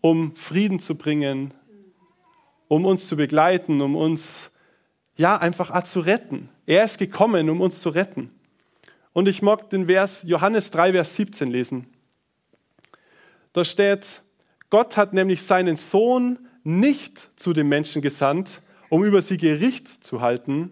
um 0.00 0.34
Frieden 0.34 0.80
zu 0.80 0.96
bringen, 0.96 1.54
um 2.66 2.84
uns 2.84 3.06
zu 3.06 3.14
begleiten, 3.14 3.80
um 3.80 3.94
uns 3.94 4.50
ja 5.16 5.36
einfach 5.36 5.70
auch 5.70 5.84
zu 5.84 6.00
retten. 6.00 6.48
Er 6.66 6.84
ist 6.84 6.98
gekommen, 6.98 7.50
um 7.50 7.60
uns 7.60 7.80
zu 7.80 7.90
retten. 7.90 8.30
Und 9.12 9.28
ich 9.28 9.42
mag 9.42 9.70
den 9.70 9.86
Vers 9.86 10.22
Johannes 10.26 10.70
3, 10.70 10.92
Vers 10.92 11.14
17 11.14 11.50
lesen. 11.50 11.86
Da 13.52 13.64
steht, 13.64 14.20
Gott 14.70 14.96
hat 14.96 15.12
nämlich 15.12 15.42
seinen 15.42 15.76
Sohn 15.76 16.38
nicht 16.64 17.28
zu 17.36 17.52
den 17.52 17.68
Menschen 17.68 18.02
gesandt, 18.02 18.60
um 18.88 19.04
über 19.04 19.22
sie 19.22 19.36
Gericht 19.36 19.88
zu 19.88 20.20
halten, 20.20 20.70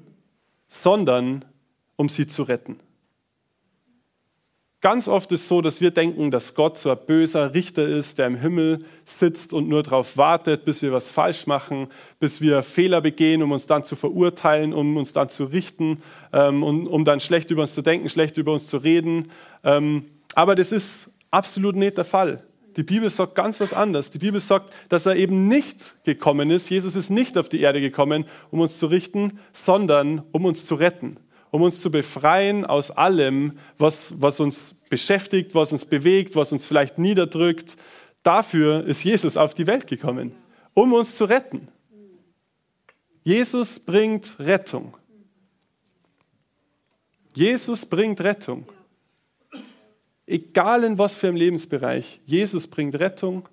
sondern 0.67 1.45
um 1.97 2.09
sie 2.09 2.27
zu 2.27 2.43
retten. 2.43 2.81
Ganz 4.83 5.07
oft 5.07 5.31
ist 5.31 5.43
es 5.43 5.49
so, 5.49 5.61
dass 5.61 5.81
wir 5.81 5.93
denken, 5.93 6.33
dass 6.33 6.57
Gott 6.57 6.77
so 6.77 6.91
ein 6.91 6.99
böser 7.07 7.55
Richter 7.55 7.87
ist, 7.87 8.19
der 8.19 8.27
im 8.27 8.35
Himmel 8.35 8.85
sitzt 9.05 9.53
und 9.53 9.69
nur 9.69 9.85
darauf 9.85 10.17
wartet, 10.17 10.65
bis 10.65 10.83
wir 10.83 10.93
was 10.93 11.09
falsch 11.09 11.47
machen, 11.47 11.87
bis 12.19 12.41
wir 12.41 12.65
Fehler 12.65 13.01
begehen, 13.01 13.45
um 13.45 13.53
uns 13.53 13.69
dann 13.69 13.85
zu 13.85 13.95
verurteilen, 13.95 14.75
um 14.75 14.97
uns 14.97 15.12
dann 15.12 15.29
zu 15.29 15.45
richten, 15.45 16.03
ähm, 16.33 16.65
und, 16.65 16.89
um 16.89 17.05
dann 17.05 17.21
schlecht 17.21 17.53
über 17.53 17.62
uns 17.62 17.75
zu 17.75 17.83
denken, 17.83 18.09
schlecht 18.09 18.39
über 18.39 18.55
uns 18.55 18.67
zu 18.67 18.77
reden. 18.77 19.29
Ähm, 19.62 20.07
aber 20.35 20.57
das 20.57 20.73
ist 20.73 21.12
absolut 21.31 21.77
nicht 21.77 21.97
der 21.97 22.05
Fall. 22.05 22.43
Die 22.77 22.83
Bibel 22.83 23.09
sagt 23.09 23.37
ganz 23.37 23.61
was 23.61 23.73
anderes. 23.73 24.11
Die 24.11 24.19
Bibel 24.19 24.41
sagt, 24.41 24.73
dass 24.89 25.07
er 25.07 25.15
eben 25.15 25.47
nicht 25.47 25.93
gekommen 26.03 26.51
ist. 26.51 26.71
Jesus 26.71 26.97
ist 26.97 27.09
nicht 27.09 27.39
auf 27.39 27.49
die 27.49 27.61
Erde 27.61 27.81
gekommen, 27.81 28.25
um 28.51 28.59
uns 28.59 28.79
zu 28.81 28.87
richten, 28.87 29.39
sondern 29.53 30.25
um 30.33 30.45
uns 30.45 30.67
zu 30.67 30.75
retten 30.75 31.19
um 31.53 31.63
uns 31.63 31.81
zu 31.83 31.91
befreien 31.91 32.65
aus 32.65 32.91
allem, 32.91 33.59
was, 33.79 34.13
was 34.19 34.41
uns 34.41 34.75
beschäftigt, 34.89 35.55
was 35.55 35.71
uns 35.71 35.85
bewegt, 35.85 36.35
was 36.35 36.51
uns 36.51 36.67
vielleicht 36.67 36.99
niederdrückt. 36.99 37.77
Dafür 38.23 38.85
ist 38.85 39.05
Jesus 39.05 39.37
auf 39.37 39.55
die 39.55 39.67
Welt 39.67 39.87
gekommen, 39.87 40.35
um 40.73 40.95
uns 40.95 41.15
zu 41.15 41.27
retten. 41.27 41.69
Jesus 43.23 43.79
bringt 43.79 44.35
Rettung. 44.39 44.97
Jesus 47.35 47.85
bringt 47.85 48.23
Rettung. 48.23 48.67
Egal 50.27 50.85
in 50.85 50.99
was 50.99 51.17
für 51.17 51.29
einem 51.29 51.37
Lebensbereich, 51.37 52.21
Jesus 52.25 52.67
bringt 52.67 52.99
Rettung 52.99 53.47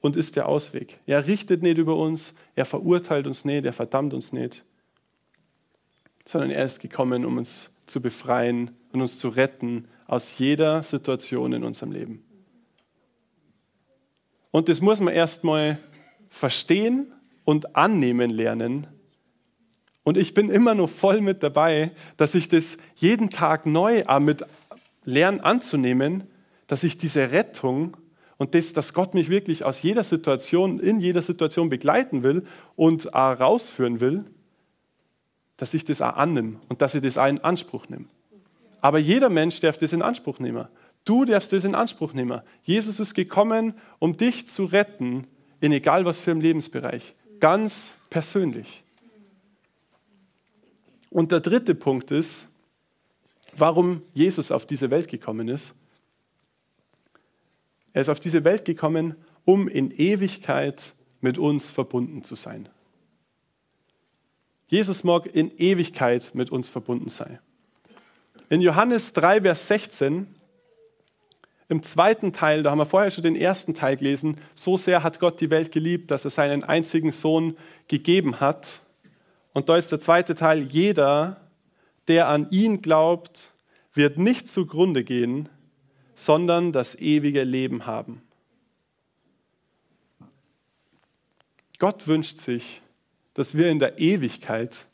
und 0.00 0.16
ist 0.16 0.36
der 0.36 0.48
Ausweg. 0.48 0.98
Er 1.06 1.26
richtet 1.26 1.62
nicht 1.62 1.76
über 1.76 1.96
uns, 1.96 2.32
er 2.54 2.64
verurteilt 2.64 3.26
uns 3.26 3.44
nicht, 3.44 3.66
er 3.66 3.74
verdammt 3.74 4.14
uns 4.14 4.32
nicht 4.32 4.64
sondern 6.24 6.50
er 6.50 6.64
ist 6.64 6.80
gekommen, 6.80 7.24
um 7.24 7.38
uns 7.38 7.70
zu 7.86 8.00
befreien 8.00 8.70
und 8.92 9.02
uns 9.02 9.18
zu 9.18 9.28
retten 9.28 9.88
aus 10.06 10.38
jeder 10.38 10.82
Situation 10.82 11.52
in 11.52 11.64
unserem 11.64 11.92
Leben. 11.92 12.24
Und 14.50 14.68
das 14.68 14.80
muss 14.80 15.00
man 15.00 15.12
erstmal 15.12 15.78
verstehen 16.28 17.12
und 17.44 17.76
annehmen 17.76 18.30
lernen. 18.30 18.86
Und 20.02 20.16
ich 20.16 20.34
bin 20.34 20.50
immer 20.50 20.74
noch 20.74 20.90
voll 20.90 21.20
mit 21.20 21.42
dabei, 21.42 21.90
dass 22.16 22.34
ich 22.34 22.48
das 22.48 22.76
jeden 22.94 23.30
Tag 23.30 23.66
neu 23.66 24.04
mit 24.20 24.44
lernen 25.04 25.40
anzunehmen, 25.40 26.24
dass 26.66 26.84
ich 26.84 26.98
diese 26.98 27.30
Rettung 27.32 27.96
und 28.36 28.54
das, 28.54 28.72
dass 28.72 28.94
Gott 28.94 29.14
mich 29.14 29.28
wirklich 29.28 29.64
aus 29.64 29.82
jeder 29.82 30.04
Situation, 30.04 30.78
in 30.78 31.00
jeder 31.00 31.22
Situation 31.22 31.68
begleiten 31.68 32.22
will 32.22 32.44
und 32.76 33.12
rausführen 33.14 34.00
will, 34.00 34.24
dass 35.56 35.74
ich 35.74 35.84
das 35.84 36.00
auch 36.00 36.16
annehme 36.16 36.60
und 36.68 36.82
dass 36.82 36.94
ich 36.94 37.02
das 37.02 37.18
auch 37.18 37.26
in 37.26 37.40
Anspruch 37.40 37.88
nehme. 37.88 38.06
Aber 38.80 38.98
jeder 38.98 39.30
Mensch 39.30 39.60
darf 39.60 39.78
das 39.78 39.92
in 39.92 40.02
Anspruch 40.02 40.38
nehmen. 40.40 40.68
Du 41.04 41.24
darfst 41.24 41.52
das 41.52 41.64
in 41.64 41.74
Anspruch 41.74 42.12
nehmen. 42.12 42.40
Jesus 42.62 43.00
ist 43.00 43.14
gekommen, 43.14 43.74
um 43.98 44.16
dich 44.16 44.48
zu 44.48 44.64
retten, 44.64 45.26
in 45.60 45.72
egal 45.72 46.04
was 46.04 46.18
für 46.18 46.30
einem 46.30 46.40
Lebensbereich. 46.40 47.14
Ganz 47.40 47.92
persönlich. 48.10 48.82
Und 51.10 51.30
der 51.32 51.40
dritte 51.40 51.74
Punkt 51.74 52.10
ist, 52.10 52.48
warum 53.56 54.02
Jesus 54.12 54.50
auf 54.50 54.66
diese 54.66 54.90
Welt 54.90 55.08
gekommen 55.08 55.48
ist. 55.48 55.74
Er 57.92 58.02
ist 58.02 58.08
auf 58.08 58.20
diese 58.20 58.44
Welt 58.44 58.64
gekommen, 58.64 59.14
um 59.44 59.68
in 59.68 59.90
Ewigkeit 59.92 60.92
mit 61.20 61.38
uns 61.38 61.70
verbunden 61.70 62.24
zu 62.24 62.34
sein. 62.34 62.68
Jesus 64.74 65.04
mag 65.04 65.26
in 65.26 65.56
Ewigkeit 65.56 66.34
mit 66.34 66.50
uns 66.50 66.68
verbunden 66.68 67.08
sein. 67.08 67.38
In 68.48 68.60
Johannes 68.60 69.12
3, 69.12 69.42
Vers 69.42 69.68
16, 69.68 70.26
im 71.68 71.84
zweiten 71.84 72.32
Teil, 72.32 72.64
da 72.64 72.72
haben 72.72 72.78
wir 72.78 72.86
vorher 72.86 73.12
schon 73.12 73.22
den 73.22 73.36
ersten 73.36 73.74
Teil 73.74 73.96
gelesen, 73.96 74.36
so 74.56 74.76
sehr 74.76 75.04
hat 75.04 75.20
Gott 75.20 75.40
die 75.40 75.50
Welt 75.50 75.70
geliebt, 75.70 76.10
dass 76.10 76.24
er 76.24 76.32
seinen 76.32 76.64
einzigen 76.64 77.12
Sohn 77.12 77.56
gegeben 77.86 78.40
hat. 78.40 78.80
Und 79.52 79.68
da 79.68 79.76
ist 79.76 79.92
der 79.92 80.00
zweite 80.00 80.34
Teil, 80.34 80.62
jeder, 80.62 81.36
der 82.08 82.26
an 82.26 82.50
ihn 82.50 82.82
glaubt, 82.82 83.52
wird 83.92 84.18
nicht 84.18 84.48
zugrunde 84.48 85.04
gehen, 85.04 85.48
sondern 86.16 86.72
das 86.72 86.96
ewige 86.96 87.44
Leben 87.44 87.86
haben. 87.86 88.22
Gott 91.78 92.08
wünscht 92.08 92.38
sich, 92.38 92.80
dass 93.34 93.56
wir 93.56 93.70
in 93.70 93.78
der 93.78 93.98
Ewigkeit 93.98 94.86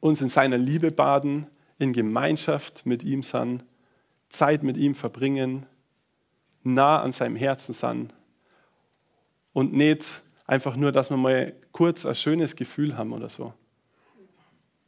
uns 0.00 0.20
in 0.20 0.28
seiner 0.28 0.58
Liebe 0.58 0.90
baden, 0.90 1.46
in 1.78 1.92
Gemeinschaft 1.92 2.86
mit 2.86 3.02
ihm 3.02 3.22
sind, 3.22 3.64
Zeit 4.28 4.62
mit 4.62 4.76
ihm 4.76 4.94
verbringen, 4.94 5.66
nah 6.62 7.00
an 7.00 7.12
seinem 7.12 7.36
Herzen 7.36 7.72
sind 7.72 8.14
und 9.52 9.72
nicht 9.72 10.20
einfach 10.46 10.76
nur, 10.76 10.92
dass 10.92 11.10
wir 11.10 11.16
mal 11.16 11.54
kurz 11.72 12.04
ein 12.04 12.14
schönes 12.14 12.56
Gefühl 12.56 12.96
haben 12.96 13.12
oder 13.12 13.28
so, 13.28 13.52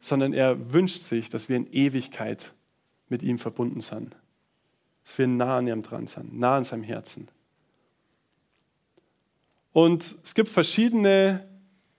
sondern 0.00 0.32
er 0.32 0.72
wünscht 0.72 1.02
sich, 1.02 1.28
dass 1.28 1.48
wir 1.48 1.56
in 1.56 1.70
Ewigkeit 1.72 2.52
mit 3.08 3.22
ihm 3.22 3.38
verbunden 3.38 3.80
sind, 3.80 4.16
dass 5.04 5.18
wir 5.18 5.26
nah 5.26 5.58
an 5.58 5.68
ihm 5.68 5.82
dran 5.82 6.06
sind, 6.06 6.38
nah 6.38 6.56
an 6.56 6.64
seinem 6.64 6.84
Herzen. 6.84 7.28
Und 9.72 10.14
es 10.24 10.34
gibt 10.34 10.48
verschiedene 10.48 11.46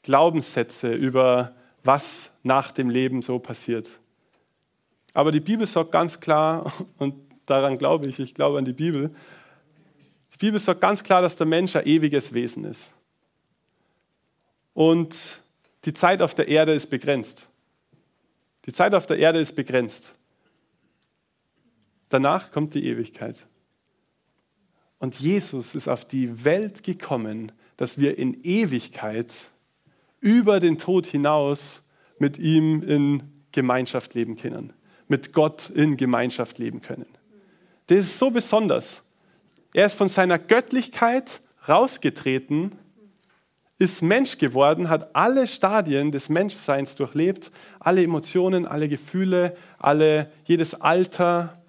Glaubenssätze 0.04 0.94
über 0.94 1.56
was 1.84 2.30
nach 2.44 2.72
dem 2.72 2.90
Leben 2.90 3.22
so 3.22 3.40
passiert. 3.40 3.90
Aber 5.14 5.32
die 5.32 5.40
Bibel 5.40 5.68
sagt 5.68 5.92
ganz 5.92 6.20
klar, 6.20 6.72
und 6.98 7.16
daran 7.46 7.78
glaube 7.78 8.08
ich, 8.08 8.20
ich 8.20 8.34
glaube 8.34 8.58
an 8.58 8.66
die 8.66 8.74
Bibel, 8.74 9.14
die 10.34 10.38
Bibel 10.38 10.60
sagt 10.60 10.82
ganz 10.82 11.04
klar, 11.04 11.22
dass 11.22 11.36
der 11.36 11.48
Mensch 11.48 11.76
ein 11.76 11.86
ewiges 11.86 12.34
Wesen 12.34 12.66
ist. 12.66 12.90
Und 14.74 15.16
die 15.86 15.94
Zeit 15.94 16.22
auf 16.22 16.34
der 16.34 16.48
Erde 16.48 16.74
ist 16.74 16.90
begrenzt. 16.90 17.50
Die 18.66 18.74
Zeit 18.74 18.94
auf 18.94 19.06
der 19.06 19.18
Erde 19.18 19.40
ist 19.40 19.56
begrenzt. 19.56 20.14
Danach 22.10 22.52
kommt 22.52 22.74
die 22.74 22.86
Ewigkeit. 22.86 23.46
Und 25.00 25.20
Jesus 25.20 25.74
ist 25.76 25.88
auf 25.88 26.06
die 26.06 26.44
Welt 26.44 26.84
gekommen, 26.84 27.52
dass 27.78 27.98
wir 27.98 28.18
in 28.18 28.44
Ewigkeit 28.44 29.34
über 30.22 30.60
den 30.60 30.78
Tod 30.78 31.06
hinaus 31.06 31.82
mit 32.20 32.38
ihm 32.38 32.84
in 32.84 33.24
Gemeinschaft 33.52 34.14
leben 34.14 34.38
können, 34.38 34.72
mit 35.08 35.34
Gott 35.34 35.70
in 35.70 35.98
Gemeinschaft 35.98 36.58
leben 36.60 36.82
können. 36.82 37.08
Das 37.88 37.98
ist 38.00 38.18
so 38.18 38.30
besonders. 38.30 39.02
Er 39.74 39.86
ist 39.86 39.96
von 39.96 40.08
seiner 40.08 40.40
Göttlichkeit 40.40 41.42
rausgetreten, 41.68 42.72
ist 43.78 44.02
Mensch 44.04 44.38
geworden, 44.38 44.90
hat 44.90 45.16
alle 45.16 45.48
Stadien 45.48 46.12
des 46.12 46.30
Menschseins 46.30 46.96
durchlebt, 46.96 47.52
alle 47.80 48.04
Emotionen, 48.04 48.68
alle 48.68 48.88
Gefühle, 48.88 49.58
alle, 49.80 50.32
jedes 50.46 50.80
Alter, 50.80 51.62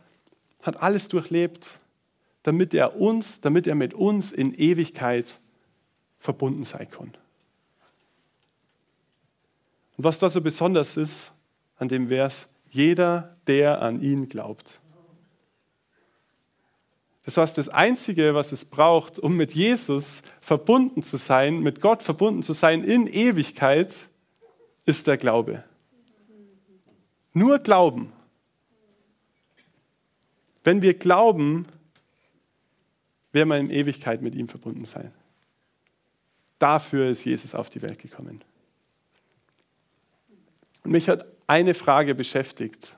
hat 0.61 0.83
alles 0.83 1.09
durchlebt, 1.09 1.71
damit 2.43 2.75
er 2.75 3.01
uns, 3.01 3.41
damit 3.41 3.67
er 3.67 3.75
mit 3.75 3.95
uns 3.95 4.31
in 4.31 4.53
Ewigkeit 4.55 5.39
verbunden 6.19 6.65
sein 6.65 6.91
kann. 6.91 7.13
Und 10.03 10.07
was 10.07 10.19
da 10.19 10.29
so 10.29 10.41
besonders 10.41 10.97
ist 10.97 11.31
an 11.77 11.87
dem 11.87 12.09
Vers, 12.09 12.49
jeder, 12.69 13.37
der 13.47 13.83
an 13.83 14.03
ihn 14.03 14.29
glaubt. 14.29 14.81
Das 17.25 17.37
heißt, 17.37 17.57
das 17.57 17.69
Einzige, 17.69 18.35
was 18.35 18.51
es 18.51 18.65
braucht, 18.65 19.21
um 19.21 19.37
mit 19.37 19.55
Jesus 19.55 20.23
verbunden 20.41 21.05
zu 21.05 21.19
sein, 21.19 21.61
mit 21.61 21.81
Gott 21.81 22.03
verbunden 22.03 22.43
zu 22.43 22.53
sein 22.53 22.83
in 22.83 23.07
Ewigkeit, 23.07 23.95
ist 24.87 25.07
der 25.07 25.19
Glaube. 25.19 25.63
Nur 27.33 27.61
Glauben. 27.61 28.13
Wenn 30.65 30.83
wir 30.83 30.95
glauben, 30.95 31.69
werden 33.31 33.51
wir 33.51 33.59
in 33.59 33.71
Ewigkeit 33.71 34.21
mit 34.21 34.35
ihm 34.35 34.49
verbunden 34.49 34.85
sein. 34.85 35.13
Dafür 36.59 37.07
ist 37.09 37.25
Jesus 37.25 37.55
auf 37.55 37.71
die 37.71 37.83
Welt 37.83 38.01
gekommen. 38.01 38.43
Und 40.85 40.93
mich 40.93 41.09
hat 41.09 41.27
eine 41.47 41.75
Frage 41.75 42.15
beschäftigt. 42.15 42.95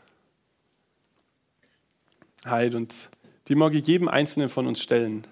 Heid, 2.44 2.74
und 2.74 3.10
die 3.48 3.54
mag 3.54 3.74
ich 3.74 3.86
jedem 3.86 4.08
Einzelnen 4.08 4.48
von 4.48 4.66
uns 4.66 4.80
stellen. 4.80 5.26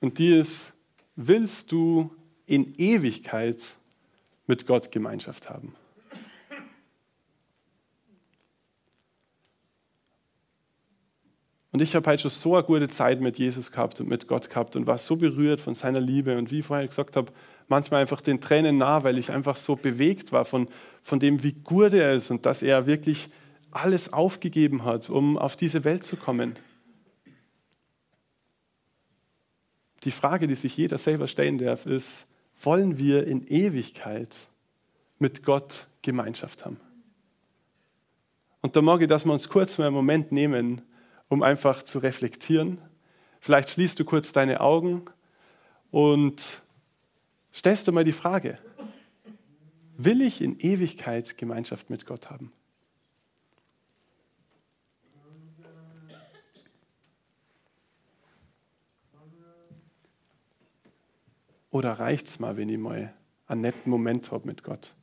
Und 0.00 0.18
die 0.18 0.34
ist, 0.34 0.72
willst 1.16 1.72
du 1.72 2.14
in 2.46 2.74
Ewigkeit 2.76 3.74
mit 4.46 4.66
Gott 4.66 4.92
Gemeinschaft 4.92 5.48
haben? 5.48 5.74
Und 11.74 11.80
ich 11.80 11.96
habe 11.96 12.06
halt 12.06 12.20
schon 12.20 12.30
so 12.30 12.54
eine 12.54 12.62
gute 12.62 12.86
Zeit 12.86 13.20
mit 13.20 13.36
Jesus 13.36 13.72
gehabt 13.72 14.00
und 14.00 14.08
mit 14.08 14.28
Gott 14.28 14.48
gehabt 14.48 14.76
und 14.76 14.86
war 14.86 14.98
so 14.98 15.16
berührt 15.16 15.60
von 15.60 15.74
seiner 15.74 15.98
Liebe. 15.98 16.38
Und 16.38 16.52
wie 16.52 16.60
ich 16.60 16.64
vorher 16.64 16.86
gesagt 16.86 17.16
habe, 17.16 17.32
manchmal 17.68 18.02
einfach 18.02 18.20
den 18.20 18.40
Tränen 18.40 18.78
nah, 18.78 19.04
weil 19.04 19.18
ich 19.18 19.30
einfach 19.30 19.56
so 19.56 19.76
bewegt 19.76 20.32
war 20.32 20.44
von, 20.44 20.68
von 21.02 21.20
dem, 21.20 21.42
wie 21.42 21.52
gut 21.52 21.92
er 21.92 22.14
ist 22.14 22.30
und 22.30 22.46
dass 22.46 22.62
er 22.62 22.86
wirklich 22.86 23.28
alles 23.70 24.12
aufgegeben 24.12 24.84
hat, 24.84 25.10
um 25.10 25.36
auf 25.36 25.56
diese 25.56 25.84
Welt 25.84 26.04
zu 26.04 26.16
kommen. 26.16 26.54
Die 30.04 30.10
Frage, 30.10 30.46
die 30.46 30.54
sich 30.54 30.76
jeder 30.76 30.98
selber 30.98 31.28
stellen 31.28 31.58
darf, 31.58 31.86
ist, 31.86 32.26
wollen 32.62 32.98
wir 32.98 33.26
in 33.26 33.46
Ewigkeit 33.46 34.34
mit 35.18 35.42
Gott 35.42 35.86
Gemeinschaft 36.02 36.64
haben? 36.64 36.78
Und 38.60 38.76
da 38.76 38.96
ich, 38.96 39.08
dass 39.08 39.24
wir 39.24 39.32
uns 39.32 39.48
kurz 39.48 39.76
mal 39.76 39.86
einen 39.86 39.94
Moment 39.94 40.32
nehmen, 40.32 40.82
um 41.28 41.42
einfach 41.42 41.82
zu 41.82 41.98
reflektieren. 41.98 42.78
Vielleicht 43.40 43.70
schließt 43.70 43.98
du 43.98 44.04
kurz 44.04 44.32
deine 44.32 44.60
Augen 44.60 45.02
und 45.90 46.62
stellst 47.54 47.86
du 47.86 47.92
mal 47.92 48.04
die 48.04 48.12
Frage, 48.12 48.58
will 49.96 50.20
ich 50.22 50.40
in 50.40 50.58
Ewigkeit 50.58 51.38
Gemeinschaft 51.38 51.90
mit 51.90 52.06
Gott 52.06 52.30
haben? 52.30 52.52
Oder 61.74 61.92
reicht 61.92 62.28
es 62.28 62.38
mal, 62.38 62.56
wenn 62.56 62.68
ich 62.68 62.78
mal 62.78 63.12
einen 63.48 63.62
netten 63.62 63.90
Moment 63.90 64.30
habe 64.30 64.46
mit 64.46 64.62
Gott? 64.62 64.94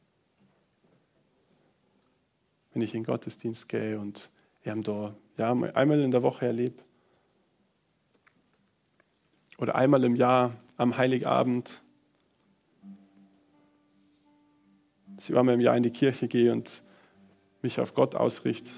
Wenn 2.71 2.81
ich 2.81 2.93
in 2.93 3.01
den 3.01 3.05
Gottesdienst 3.07 3.67
gehe 3.67 3.99
und 3.99 4.29
ihm 4.63 4.81
da 4.81 5.13
ja, 5.37 5.51
einmal 5.51 5.99
in 5.99 6.11
der 6.11 6.23
Woche 6.23 6.45
erlebe. 6.45 6.81
Oder 9.57 9.75
einmal 9.75 10.03
im 10.05 10.15
Jahr 10.15 10.55
am 10.77 10.95
Heiligabend. 10.95 11.83
Dass 15.15 15.29
ich 15.29 15.37
einmal 15.37 15.55
im 15.55 15.61
Jahr 15.61 15.77
in 15.77 15.83
die 15.83 15.91
Kirche 15.91 16.27
gehe 16.27 16.51
und 16.51 16.81
mich 17.61 17.79
auf 17.79 17.93
Gott 17.93 18.15
ausrichte. 18.15 18.69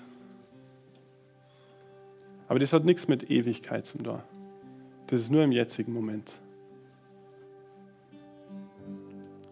Aber 2.48 2.60
das 2.60 2.74
hat 2.74 2.86
nichts 2.86 3.08
mit 3.08 3.30
Ewigkeit 3.32 3.86
zu 3.86 3.98
tun. 3.98 4.22
Das 5.08 5.22
ist 5.22 5.32
nur 5.32 5.44
im 5.44 5.52
jetzigen 5.52 5.94
Moment. 5.94 6.34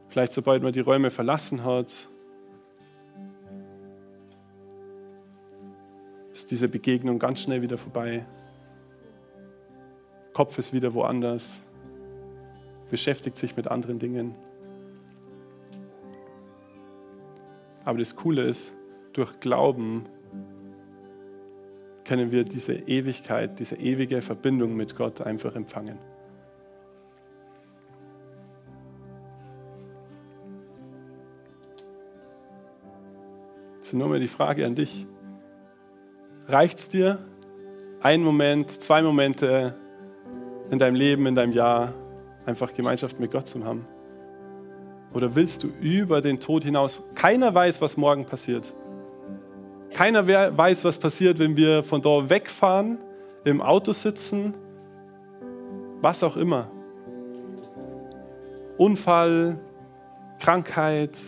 Vielleicht 0.09 0.33
sobald 0.33 0.61
man 0.61 0.73
die 0.73 0.81
Räume 0.81 1.09
verlassen 1.09 1.63
hat, 1.63 1.91
ist 6.33 6.51
diese 6.51 6.67
Begegnung 6.67 7.17
ganz 7.17 7.39
schnell 7.39 7.61
wieder 7.61 7.77
vorbei. 7.77 8.25
Kopf 10.33 10.57
ist 10.57 10.73
wieder 10.73 10.93
woanders, 10.93 11.59
beschäftigt 12.89 13.37
sich 13.37 13.55
mit 13.55 13.67
anderen 13.67 13.99
Dingen. 13.99 14.35
Aber 17.83 17.99
das 17.99 18.15
Coole 18.15 18.43
ist, 18.43 18.73
durch 19.13 19.39
Glauben 19.39 20.05
können 22.05 22.31
wir 22.31 22.43
diese 22.43 22.73
Ewigkeit, 22.73 23.59
diese 23.59 23.75
ewige 23.75 24.21
Verbindung 24.21 24.75
mit 24.75 24.95
Gott 24.95 25.21
einfach 25.21 25.55
empfangen. 25.55 25.97
Ist 33.81 33.93
nur 33.93 34.07
mal 34.07 34.19
die 34.19 34.27
Frage 34.27 34.65
an 34.65 34.75
dich. 34.75 35.05
Reicht 36.47 36.79
es 36.79 36.89
dir, 36.89 37.19
ein 38.01 38.23
Moment, 38.23 38.71
zwei 38.71 39.01
Momente 39.01 39.77
in 40.69 40.79
deinem 40.79 40.95
Leben, 40.95 41.27
in 41.27 41.35
deinem 41.35 41.51
Jahr 41.51 41.93
einfach 42.45 42.73
Gemeinschaft 42.73 43.19
mit 43.19 43.31
Gott 43.31 43.47
zu 43.47 43.63
haben? 43.63 43.85
Oder 45.13 45.35
willst 45.35 45.63
du 45.63 45.67
über 45.81 46.21
den 46.21 46.39
Tod 46.39 46.63
hinaus? 46.63 47.01
Keiner 47.15 47.53
weiß, 47.53 47.81
was 47.81 47.97
morgen 47.97 48.25
passiert. 48.25 48.73
Keiner 49.91 50.25
weiß, 50.27 50.85
was 50.85 50.97
passiert, 50.97 51.37
wenn 51.39 51.57
wir 51.57 51.83
von 51.83 52.01
dort 52.01 52.29
wegfahren, 52.29 52.97
im 53.43 53.61
Auto 53.61 53.91
sitzen, 53.91 54.53
was 55.99 56.23
auch 56.23 56.37
immer. 56.37 56.69
Unfall, 58.77 59.59
Krankheit. 60.39 61.19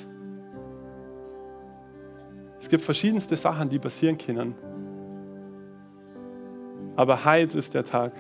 Es 2.59 2.69
gibt 2.69 2.83
verschiedenste 2.83 3.35
Sachen, 3.35 3.67
die 3.69 3.79
passieren 3.79 4.17
können. 4.17 4.55
Aber 6.95 7.25
heute 7.25 7.57
ist 7.57 7.73
der 7.73 7.83
Tag, 7.83 8.13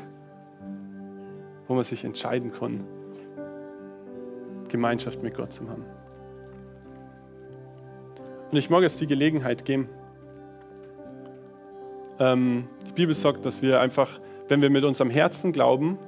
wo 1.67 1.75
man 1.75 1.83
sich 1.83 2.03
entscheiden 2.03 2.51
kann, 2.51 2.83
Gemeinschaft 4.73 5.21
mit 5.21 5.35
Gott 5.35 5.53
zu 5.53 5.69
haben. 5.69 5.85
Und 8.51 8.57
ich 8.57 8.71
mag 8.71 8.81
jetzt 8.81 8.99
die 8.99 9.07
Gelegenheit 9.07 9.65
geben. 9.65 9.87
Ähm, 12.19 12.67
die 12.87 12.93
Bibel 12.93 13.13
sagt, 13.13 13.45
dass 13.45 13.61
wir 13.61 13.79
einfach, 13.79 14.19
wenn 14.47 14.63
wir 14.63 14.71
mit 14.71 14.83
unserem 14.83 15.11
Herzen 15.11 15.51
glauben 15.51 15.99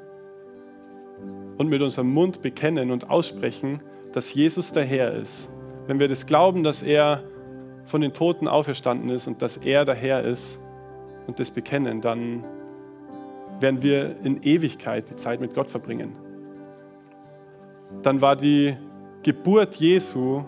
und 1.58 1.70
mit 1.70 1.84
unserem 1.84 2.10
Mund 2.10 2.42
bekennen 2.42 2.90
und 2.90 3.10
aussprechen, 3.10 3.84
dass 4.14 4.34
Jesus 4.34 4.74
der 4.74 4.84
Herr 4.84 5.14
ist, 5.14 5.48
wenn 5.86 6.00
wir 6.00 6.08
das 6.08 6.26
glauben, 6.26 6.64
dass 6.64 6.82
er 6.82 7.24
von 7.84 8.02
den 8.02 8.14
Toten 8.14 8.48
auferstanden 8.48 9.12
ist 9.12 9.28
und 9.28 9.44
dass 9.44 9.58
er 9.58 9.86
der 9.86 9.96
Herr 9.96 10.24
ist 10.24 10.58
und 11.28 11.40
das 11.40 11.52
bekennen, 11.52 12.02
dann 12.02 12.44
werden 13.60 13.84
wir 13.84 14.16
in 14.24 14.42
Ewigkeit 14.42 15.08
die 15.10 15.16
Zeit 15.18 15.40
mit 15.40 15.54
Gott 15.54 15.70
verbringen. 15.70 16.25
Dann 18.02 18.22
war 18.22 18.36
die 18.36 18.76
Geburt 19.24 19.76
Jesu, 19.76 20.44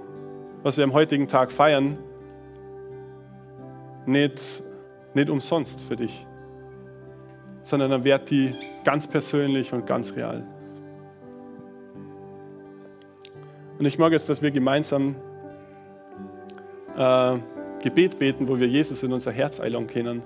was 0.64 0.78
wir 0.78 0.84
am 0.84 0.94
heutigen 0.94 1.28
Tag 1.28 1.52
feiern, 1.52 1.98
nicht, 4.06 4.62
nicht 5.14 5.30
umsonst 5.30 5.82
für 5.82 5.96
dich, 5.96 6.26
sondern 7.64 7.92
dann 7.92 8.04
wird 8.04 8.30
die 8.30 8.52
ganz 8.84 9.08
persönlich 9.08 9.74
und 9.74 9.86
ganz 9.86 10.16
real. 10.16 10.46
Und 13.80 13.86
ich 13.86 14.00
mag 14.00 14.12
jetzt, 14.12 14.30
dass 14.30 14.42
wir 14.42 14.52
gemeinsam 14.52 15.16
äh, 16.98 17.38
Gebet 17.82 18.18
beten, 18.18 18.48
wo 18.48 18.60
wir 18.60 18.68
Jesus 18.68 19.04
in 19.04 19.14
unser 19.14 19.32
Herz 19.32 19.60
einladen 19.60 19.88
können. 19.88 20.24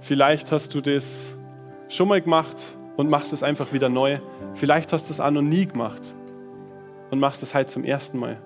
Vielleicht 0.00 0.50
hast 0.52 0.74
du 0.74 0.80
das 0.80 1.34
schon 1.88 2.08
mal 2.08 2.20
gemacht 2.22 2.56
und 2.96 3.08
machst 3.10 3.32
es 3.32 3.42
einfach 3.42 3.72
wieder 3.72 3.88
neu. 3.88 4.18
Vielleicht 4.54 4.92
hast 4.92 5.08
du 5.08 5.12
es 5.12 5.20
auch 5.20 5.30
noch 5.30 5.42
nie 5.42 5.66
gemacht 5.66 6.02
und 7.10 7.18
machst 7.18 7.42
es 7.42 7.54
halt 7.54 7.70
zum 7.70 7.84
ersten 7.84 8.18
Mal. 8.18 8.38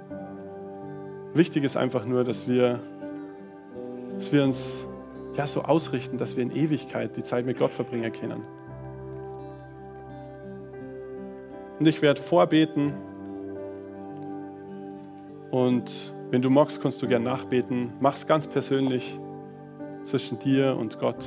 Wichtig 1.34 1.64
ist 1.64 1.76
einfach 1.76 2.04
nur, 2.04 2.24
dass 2.24 2.46
wir, 2.48 2.80
dass 4.16 4.32
wir 4.32 4.44
uns 4.44 4.84
ja, 5.36 5.46
so 5.46 5.62
ausrichten, 5.62 6.16
dass 6.16 6.36
wir 6.36 6.42
in 6.42 6.54
Ewigkeit 6.54 7.16
die 7.16 7.22
Zeit 7.22 7.44
mit 7.44 7.58
Gott 7.58 7.74
verbringen 7.74 8.12
können. 8.12 8.42
Und 11.78 11.88
ich 11.88 12.00
werde 12.02 12.20
vorbeten. 12.22 12.94
Und 15.50 16.12
wenn 16.30 16.40
du 16.40 16.50
magst, 16.50 16.80
kannst 16.80 17.02
du 17.02 17.08
gern 17.08 17.24
nachbeten. 17.24 17.92
Mach 18.00 18.14
es 18.14 18.26
ganz 18.26 18.46
persönlich 18.46 19.18
zwischen 20.04 20.38
dir 20.38 20.76
und 20.76 20.98
Gott. 21.00 21.26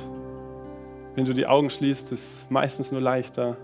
Wenn 1.18 1.24
du 1.24 1.34
die 1.34 1.48
Augen 1.48 1.68
schließt, 1.68 2.12
ist 2.12 2.20
es 2.22 2.46
meistens 2.48 2.92
nur 2.92 3.00
leichter, 3.00 3.56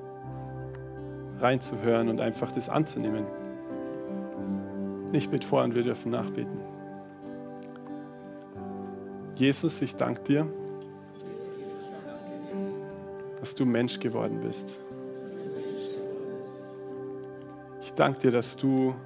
reinzuhören 1.39 2.09
und 2.09 2.21
einfach 2.21 2.51
das 2.51 2.69
anzunehmen. 2.69 3.25
Nicht 5.13 5.31
mit 5.31 5.45
vor 5.45 5.63
und 5.63 5.73
wir 5.77 5.85
dürfen 5.85 6.11
nachbeten. 6.11 6.59
Jesus, 9.37 9.81
ich 9.83 9.95
danke 9.95 10.23
dir, 10.25 10.49
dass 13.39 13.55
du 13.55 13.65
Mensch 13.65 14.01
geworden 14.01 14.41
bist. 14.41 14.77
Ich 17.83 17.93
danke 17.93 18.19
dir, 18.19 18.33
dass 18.33 18.57
du 18.57 18.97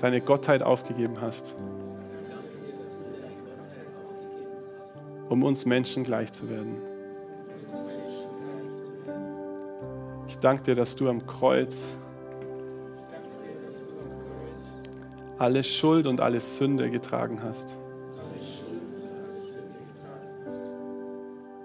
deine 0.00 0.20
Gottheit 0.20 0.62
aufgegeben 0.62 1.18
hast, 1.22 1.56
um 5.30 5.42
uns 5.42 5.64
Menschen 5.64 6.04
gleich 6.04 6.30
zu 6.30 6.50
werden. 6.50 6.95
Danke 10.46 10.62
dir, 10.62 10.74
dass 10.76 10.94
du 10.94 11.08
am 11.08 11.26
Kreuz 11.26 11.92
alle 15.38 15.64
Schuld 15.64 16.06
und 16.06 16.20
alle 16.20 16.38
Sünde 16.38 16.88
getragen 16.88 17.42
hast. 17.42 17.76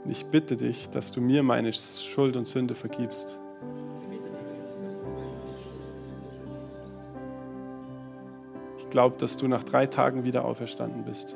Und 0.03 0.09
ich 0.09 0.25
bitte 0.25 0.57
dich, 0.57 0.89
dass 0.89 1.11
du 1.11 1.21
mir 1.21 1.43
meine 1.43 1.71
Schuld 1.73 2.35
und 2.35 2.47
Sünde 2.47 2.73
vergibst. 2.73 3.37
Ich 8.79 8.89
glaube, 8.89 9.15
dass 9.19 9.37
du 9.37 9.47
nach 9.47 9.63
drei 9.63 9.85
Tagen 9.85 10.23
wieder 10.23 10.43
auferstanden 10.43 11.05
bist. 11.05 11.35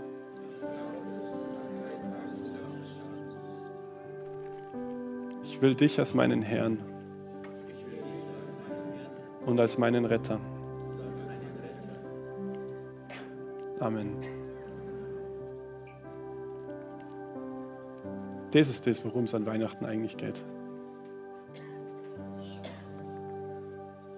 Ich 5.43 5.61
will 5.61 5.75
dich 5.75 5.99
als 5.99 6.15
meinen 6.15 6.41
Herrn 6.41 6.79
und 9.55 9.61
als 9.61 9.77
meinen 9.77 10.03
Retter. 10.03 10.37
Amen. 13.79 14.17
Das 18.51 18.69
ist 18.69 18.85
das, 18.85 19.05
worum 19.05 19.23
es 19.23 19.33
an 19.33 19.45
Weihnachten 19.45 19.85
eigentlich 19.85 20.17
geht. 20.17 20.43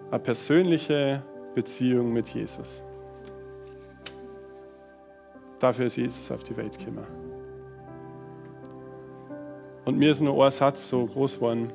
Eine 0.10 0.20
persönliche 0.22 1.22
Beziehung 1.54 2.14
mit 2.14 2.30
Jesus. 2.30 2.84
Dafür 5.60 5.86
ist 5.86 5.98
Jesus 5.98 6.32
auf 6.32 6.44
die 6.46 6.58
Welt 6.58 6.80
gekommen. 6.80 7.06
Und 9.86 10.00
mir 10.00 10.14
ist 10.14 10.22
nur 10.22 10.44
ein 10.44 10.50
Satz 10.50 10.90
so 10.90 11.06
groß 11.06 11.36
geworden, 11.36 11.72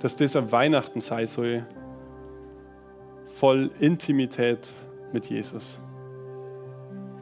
dass 0.00 0.16
das 0.16 0.36
ein 0.36 0.50
Weihnachten 0.52 1.00
sein 1.00 1.26
soll, 1.26 1.64
voll 3.26 3.70
Intimität 3.80 4.70
mit 5.12 5.26
Jesus. 5.26 5.78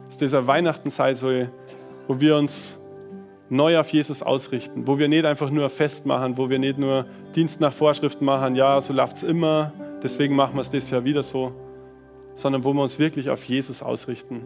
Dass 0.07 0.17
dieser 0.17 0.47
Weihnachten 0.47 0.89
sein 0.89 1.15
soll, 1.15 1.49
wo 2.07 2.19
wir 2.19 2.37
uns 2.37 2.77
neu 3.49 3.79
auf 3.79 3.89
Jesus 3.89 4.21
ausrichten, 4.21 4.87
wo 4.87 4.99
wir 4.99 5.07
nicht 5.07 5.25
einfach 5.25 5.49
nur 5.49 5.69
Fest 5.69 6.05
machen, 6.05 6.37
wo 6.37 6.49
wir 6.49 6.59
nicht 6.59 6.77
nur 6.77 7.05
Dienst 7.35 7.61
nach 7.61 7.73
Vorschriften 7.73 8.25
machen, 8.25 8.55
ja, 8.55 8.81
so 8.81 8.93
läuft 8.93 9.17
es 9.17 9.23
immer, 9.23 9.71
deswegen 10.03 10.35
machen 10.35 10.55
wir 10.55 10.61
es 10.61 10.71
das 10.71 10.89
Jahr 10.89 11.03
wieder 11.03 11.23
so, 11.23 11.53
sondern 12.35 12.63
wo 12.63 12.73
wir 12.73 12.81
uns 12.81 12.99
wirklich 12.99 13.29
auf 13.29 13.43
Jesus 13.45 13.81
ausrichten, 13.81 14.41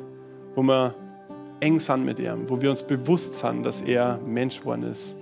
wo 0.56 0.62
wir 0.62 0.94
eng 1.62 1.80
sind 1.80 2.06
mit 2.06 2.20
ihm, 2.20 2.50
wo 2.50 2.62
wir 2.62 2.70
uns 2.70 2.84
bewusst 2.84 3.36
sind, 3.36 3.64
dass 3.64 3.82
er 3.82 4.20
Mensch 4.26 4.60
geworden 4.60 4.84
ist. 4.84 5.16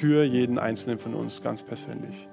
Für 0.00 0.24
jeden 0.24 0.58
Einzelnen 0.58 0.98
von 0.98 1.12
uns 1.12 1.42
ganz 1.42 1.62
persönlich. 1.62 2.26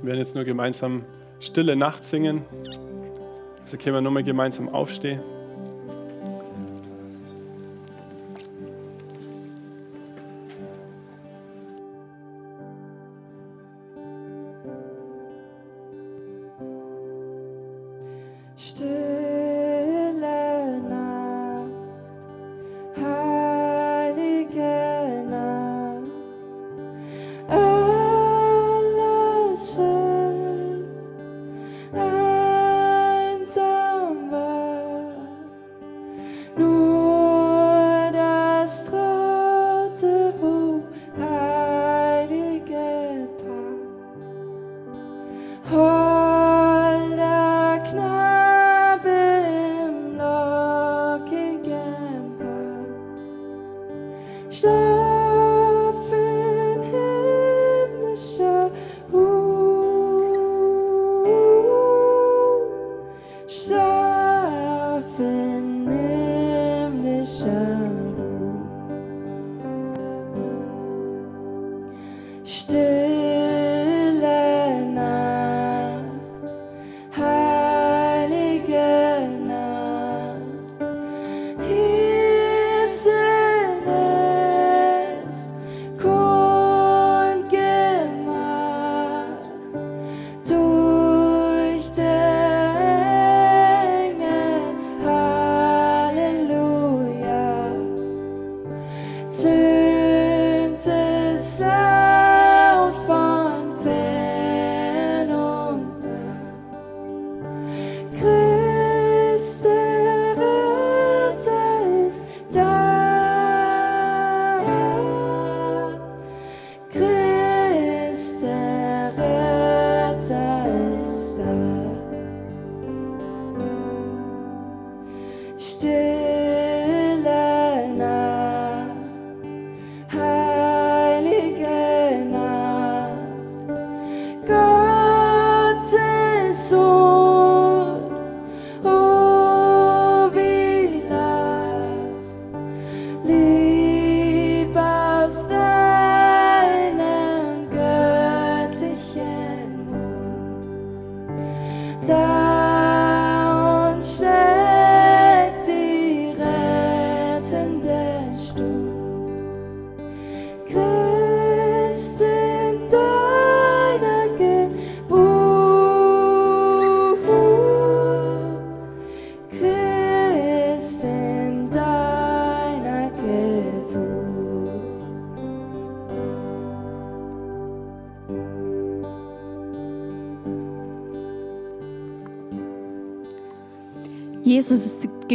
Wir 0.00 0.08
werden 0.08 0.18
jetzt 0.18 0.34
nur 0.34 0.42
gemeinsam 0.42 1.04
Stille 1.38 1.76
Nacht 1.76 2.04
singen. 2.04 2.42
Also 3.62 3.76
können 3.76 3.94
wir 3.94 4.00
nochmal 4.00 4.24
gemeinsam 4.24 4.68
aufstehen. 4.68 5.20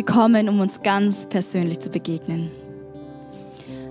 Gekommen, 0.10 0.50
um 0.50 0.60
uns 0.60 0.82
ganz 0.82 1.28
persönlich 1.30 1.80
zu 1.82 1.91
begegnen. 1.91 2.50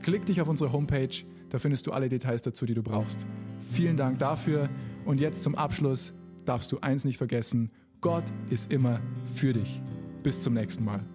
klick 0.01 0.25
dich 0.25 0.41
auf 0.41 0.49
unsere 0.49 0.73
Homepage, 0.73 1.23
da 1.49 1.57
findest 1.57 1.87
du 1.87 1.93
alle 1.93 2.09
Details 2.09 2.41
dazu, 2.41 2.65
die 2.65 2.75
du 2.75 2.83
brauchst. 2.83 3.25
Vielen 3.61 3.95
Dank 3.95 4.19
dafür 4.19 4.67
und 5.05 5.19
jetzt 5.19 5.41
zum 5.41 5.55
Abschluss 5.55 6.13
darfst 6.45 6.71
du 6.71 6.79
eins 6.81 7.05
nicht 7.05 7.17
vergessen, 7.17 7.71
Gott 8.01 8.25
ist 8.49 8.71
immer 8.71 8.99
für 9.25 9.53
dich. 9.53 9.81
Bis 10.21 10.43
zum 10.43 10.53
nächsten 10.53 10.83
Mal. 10.83 11.05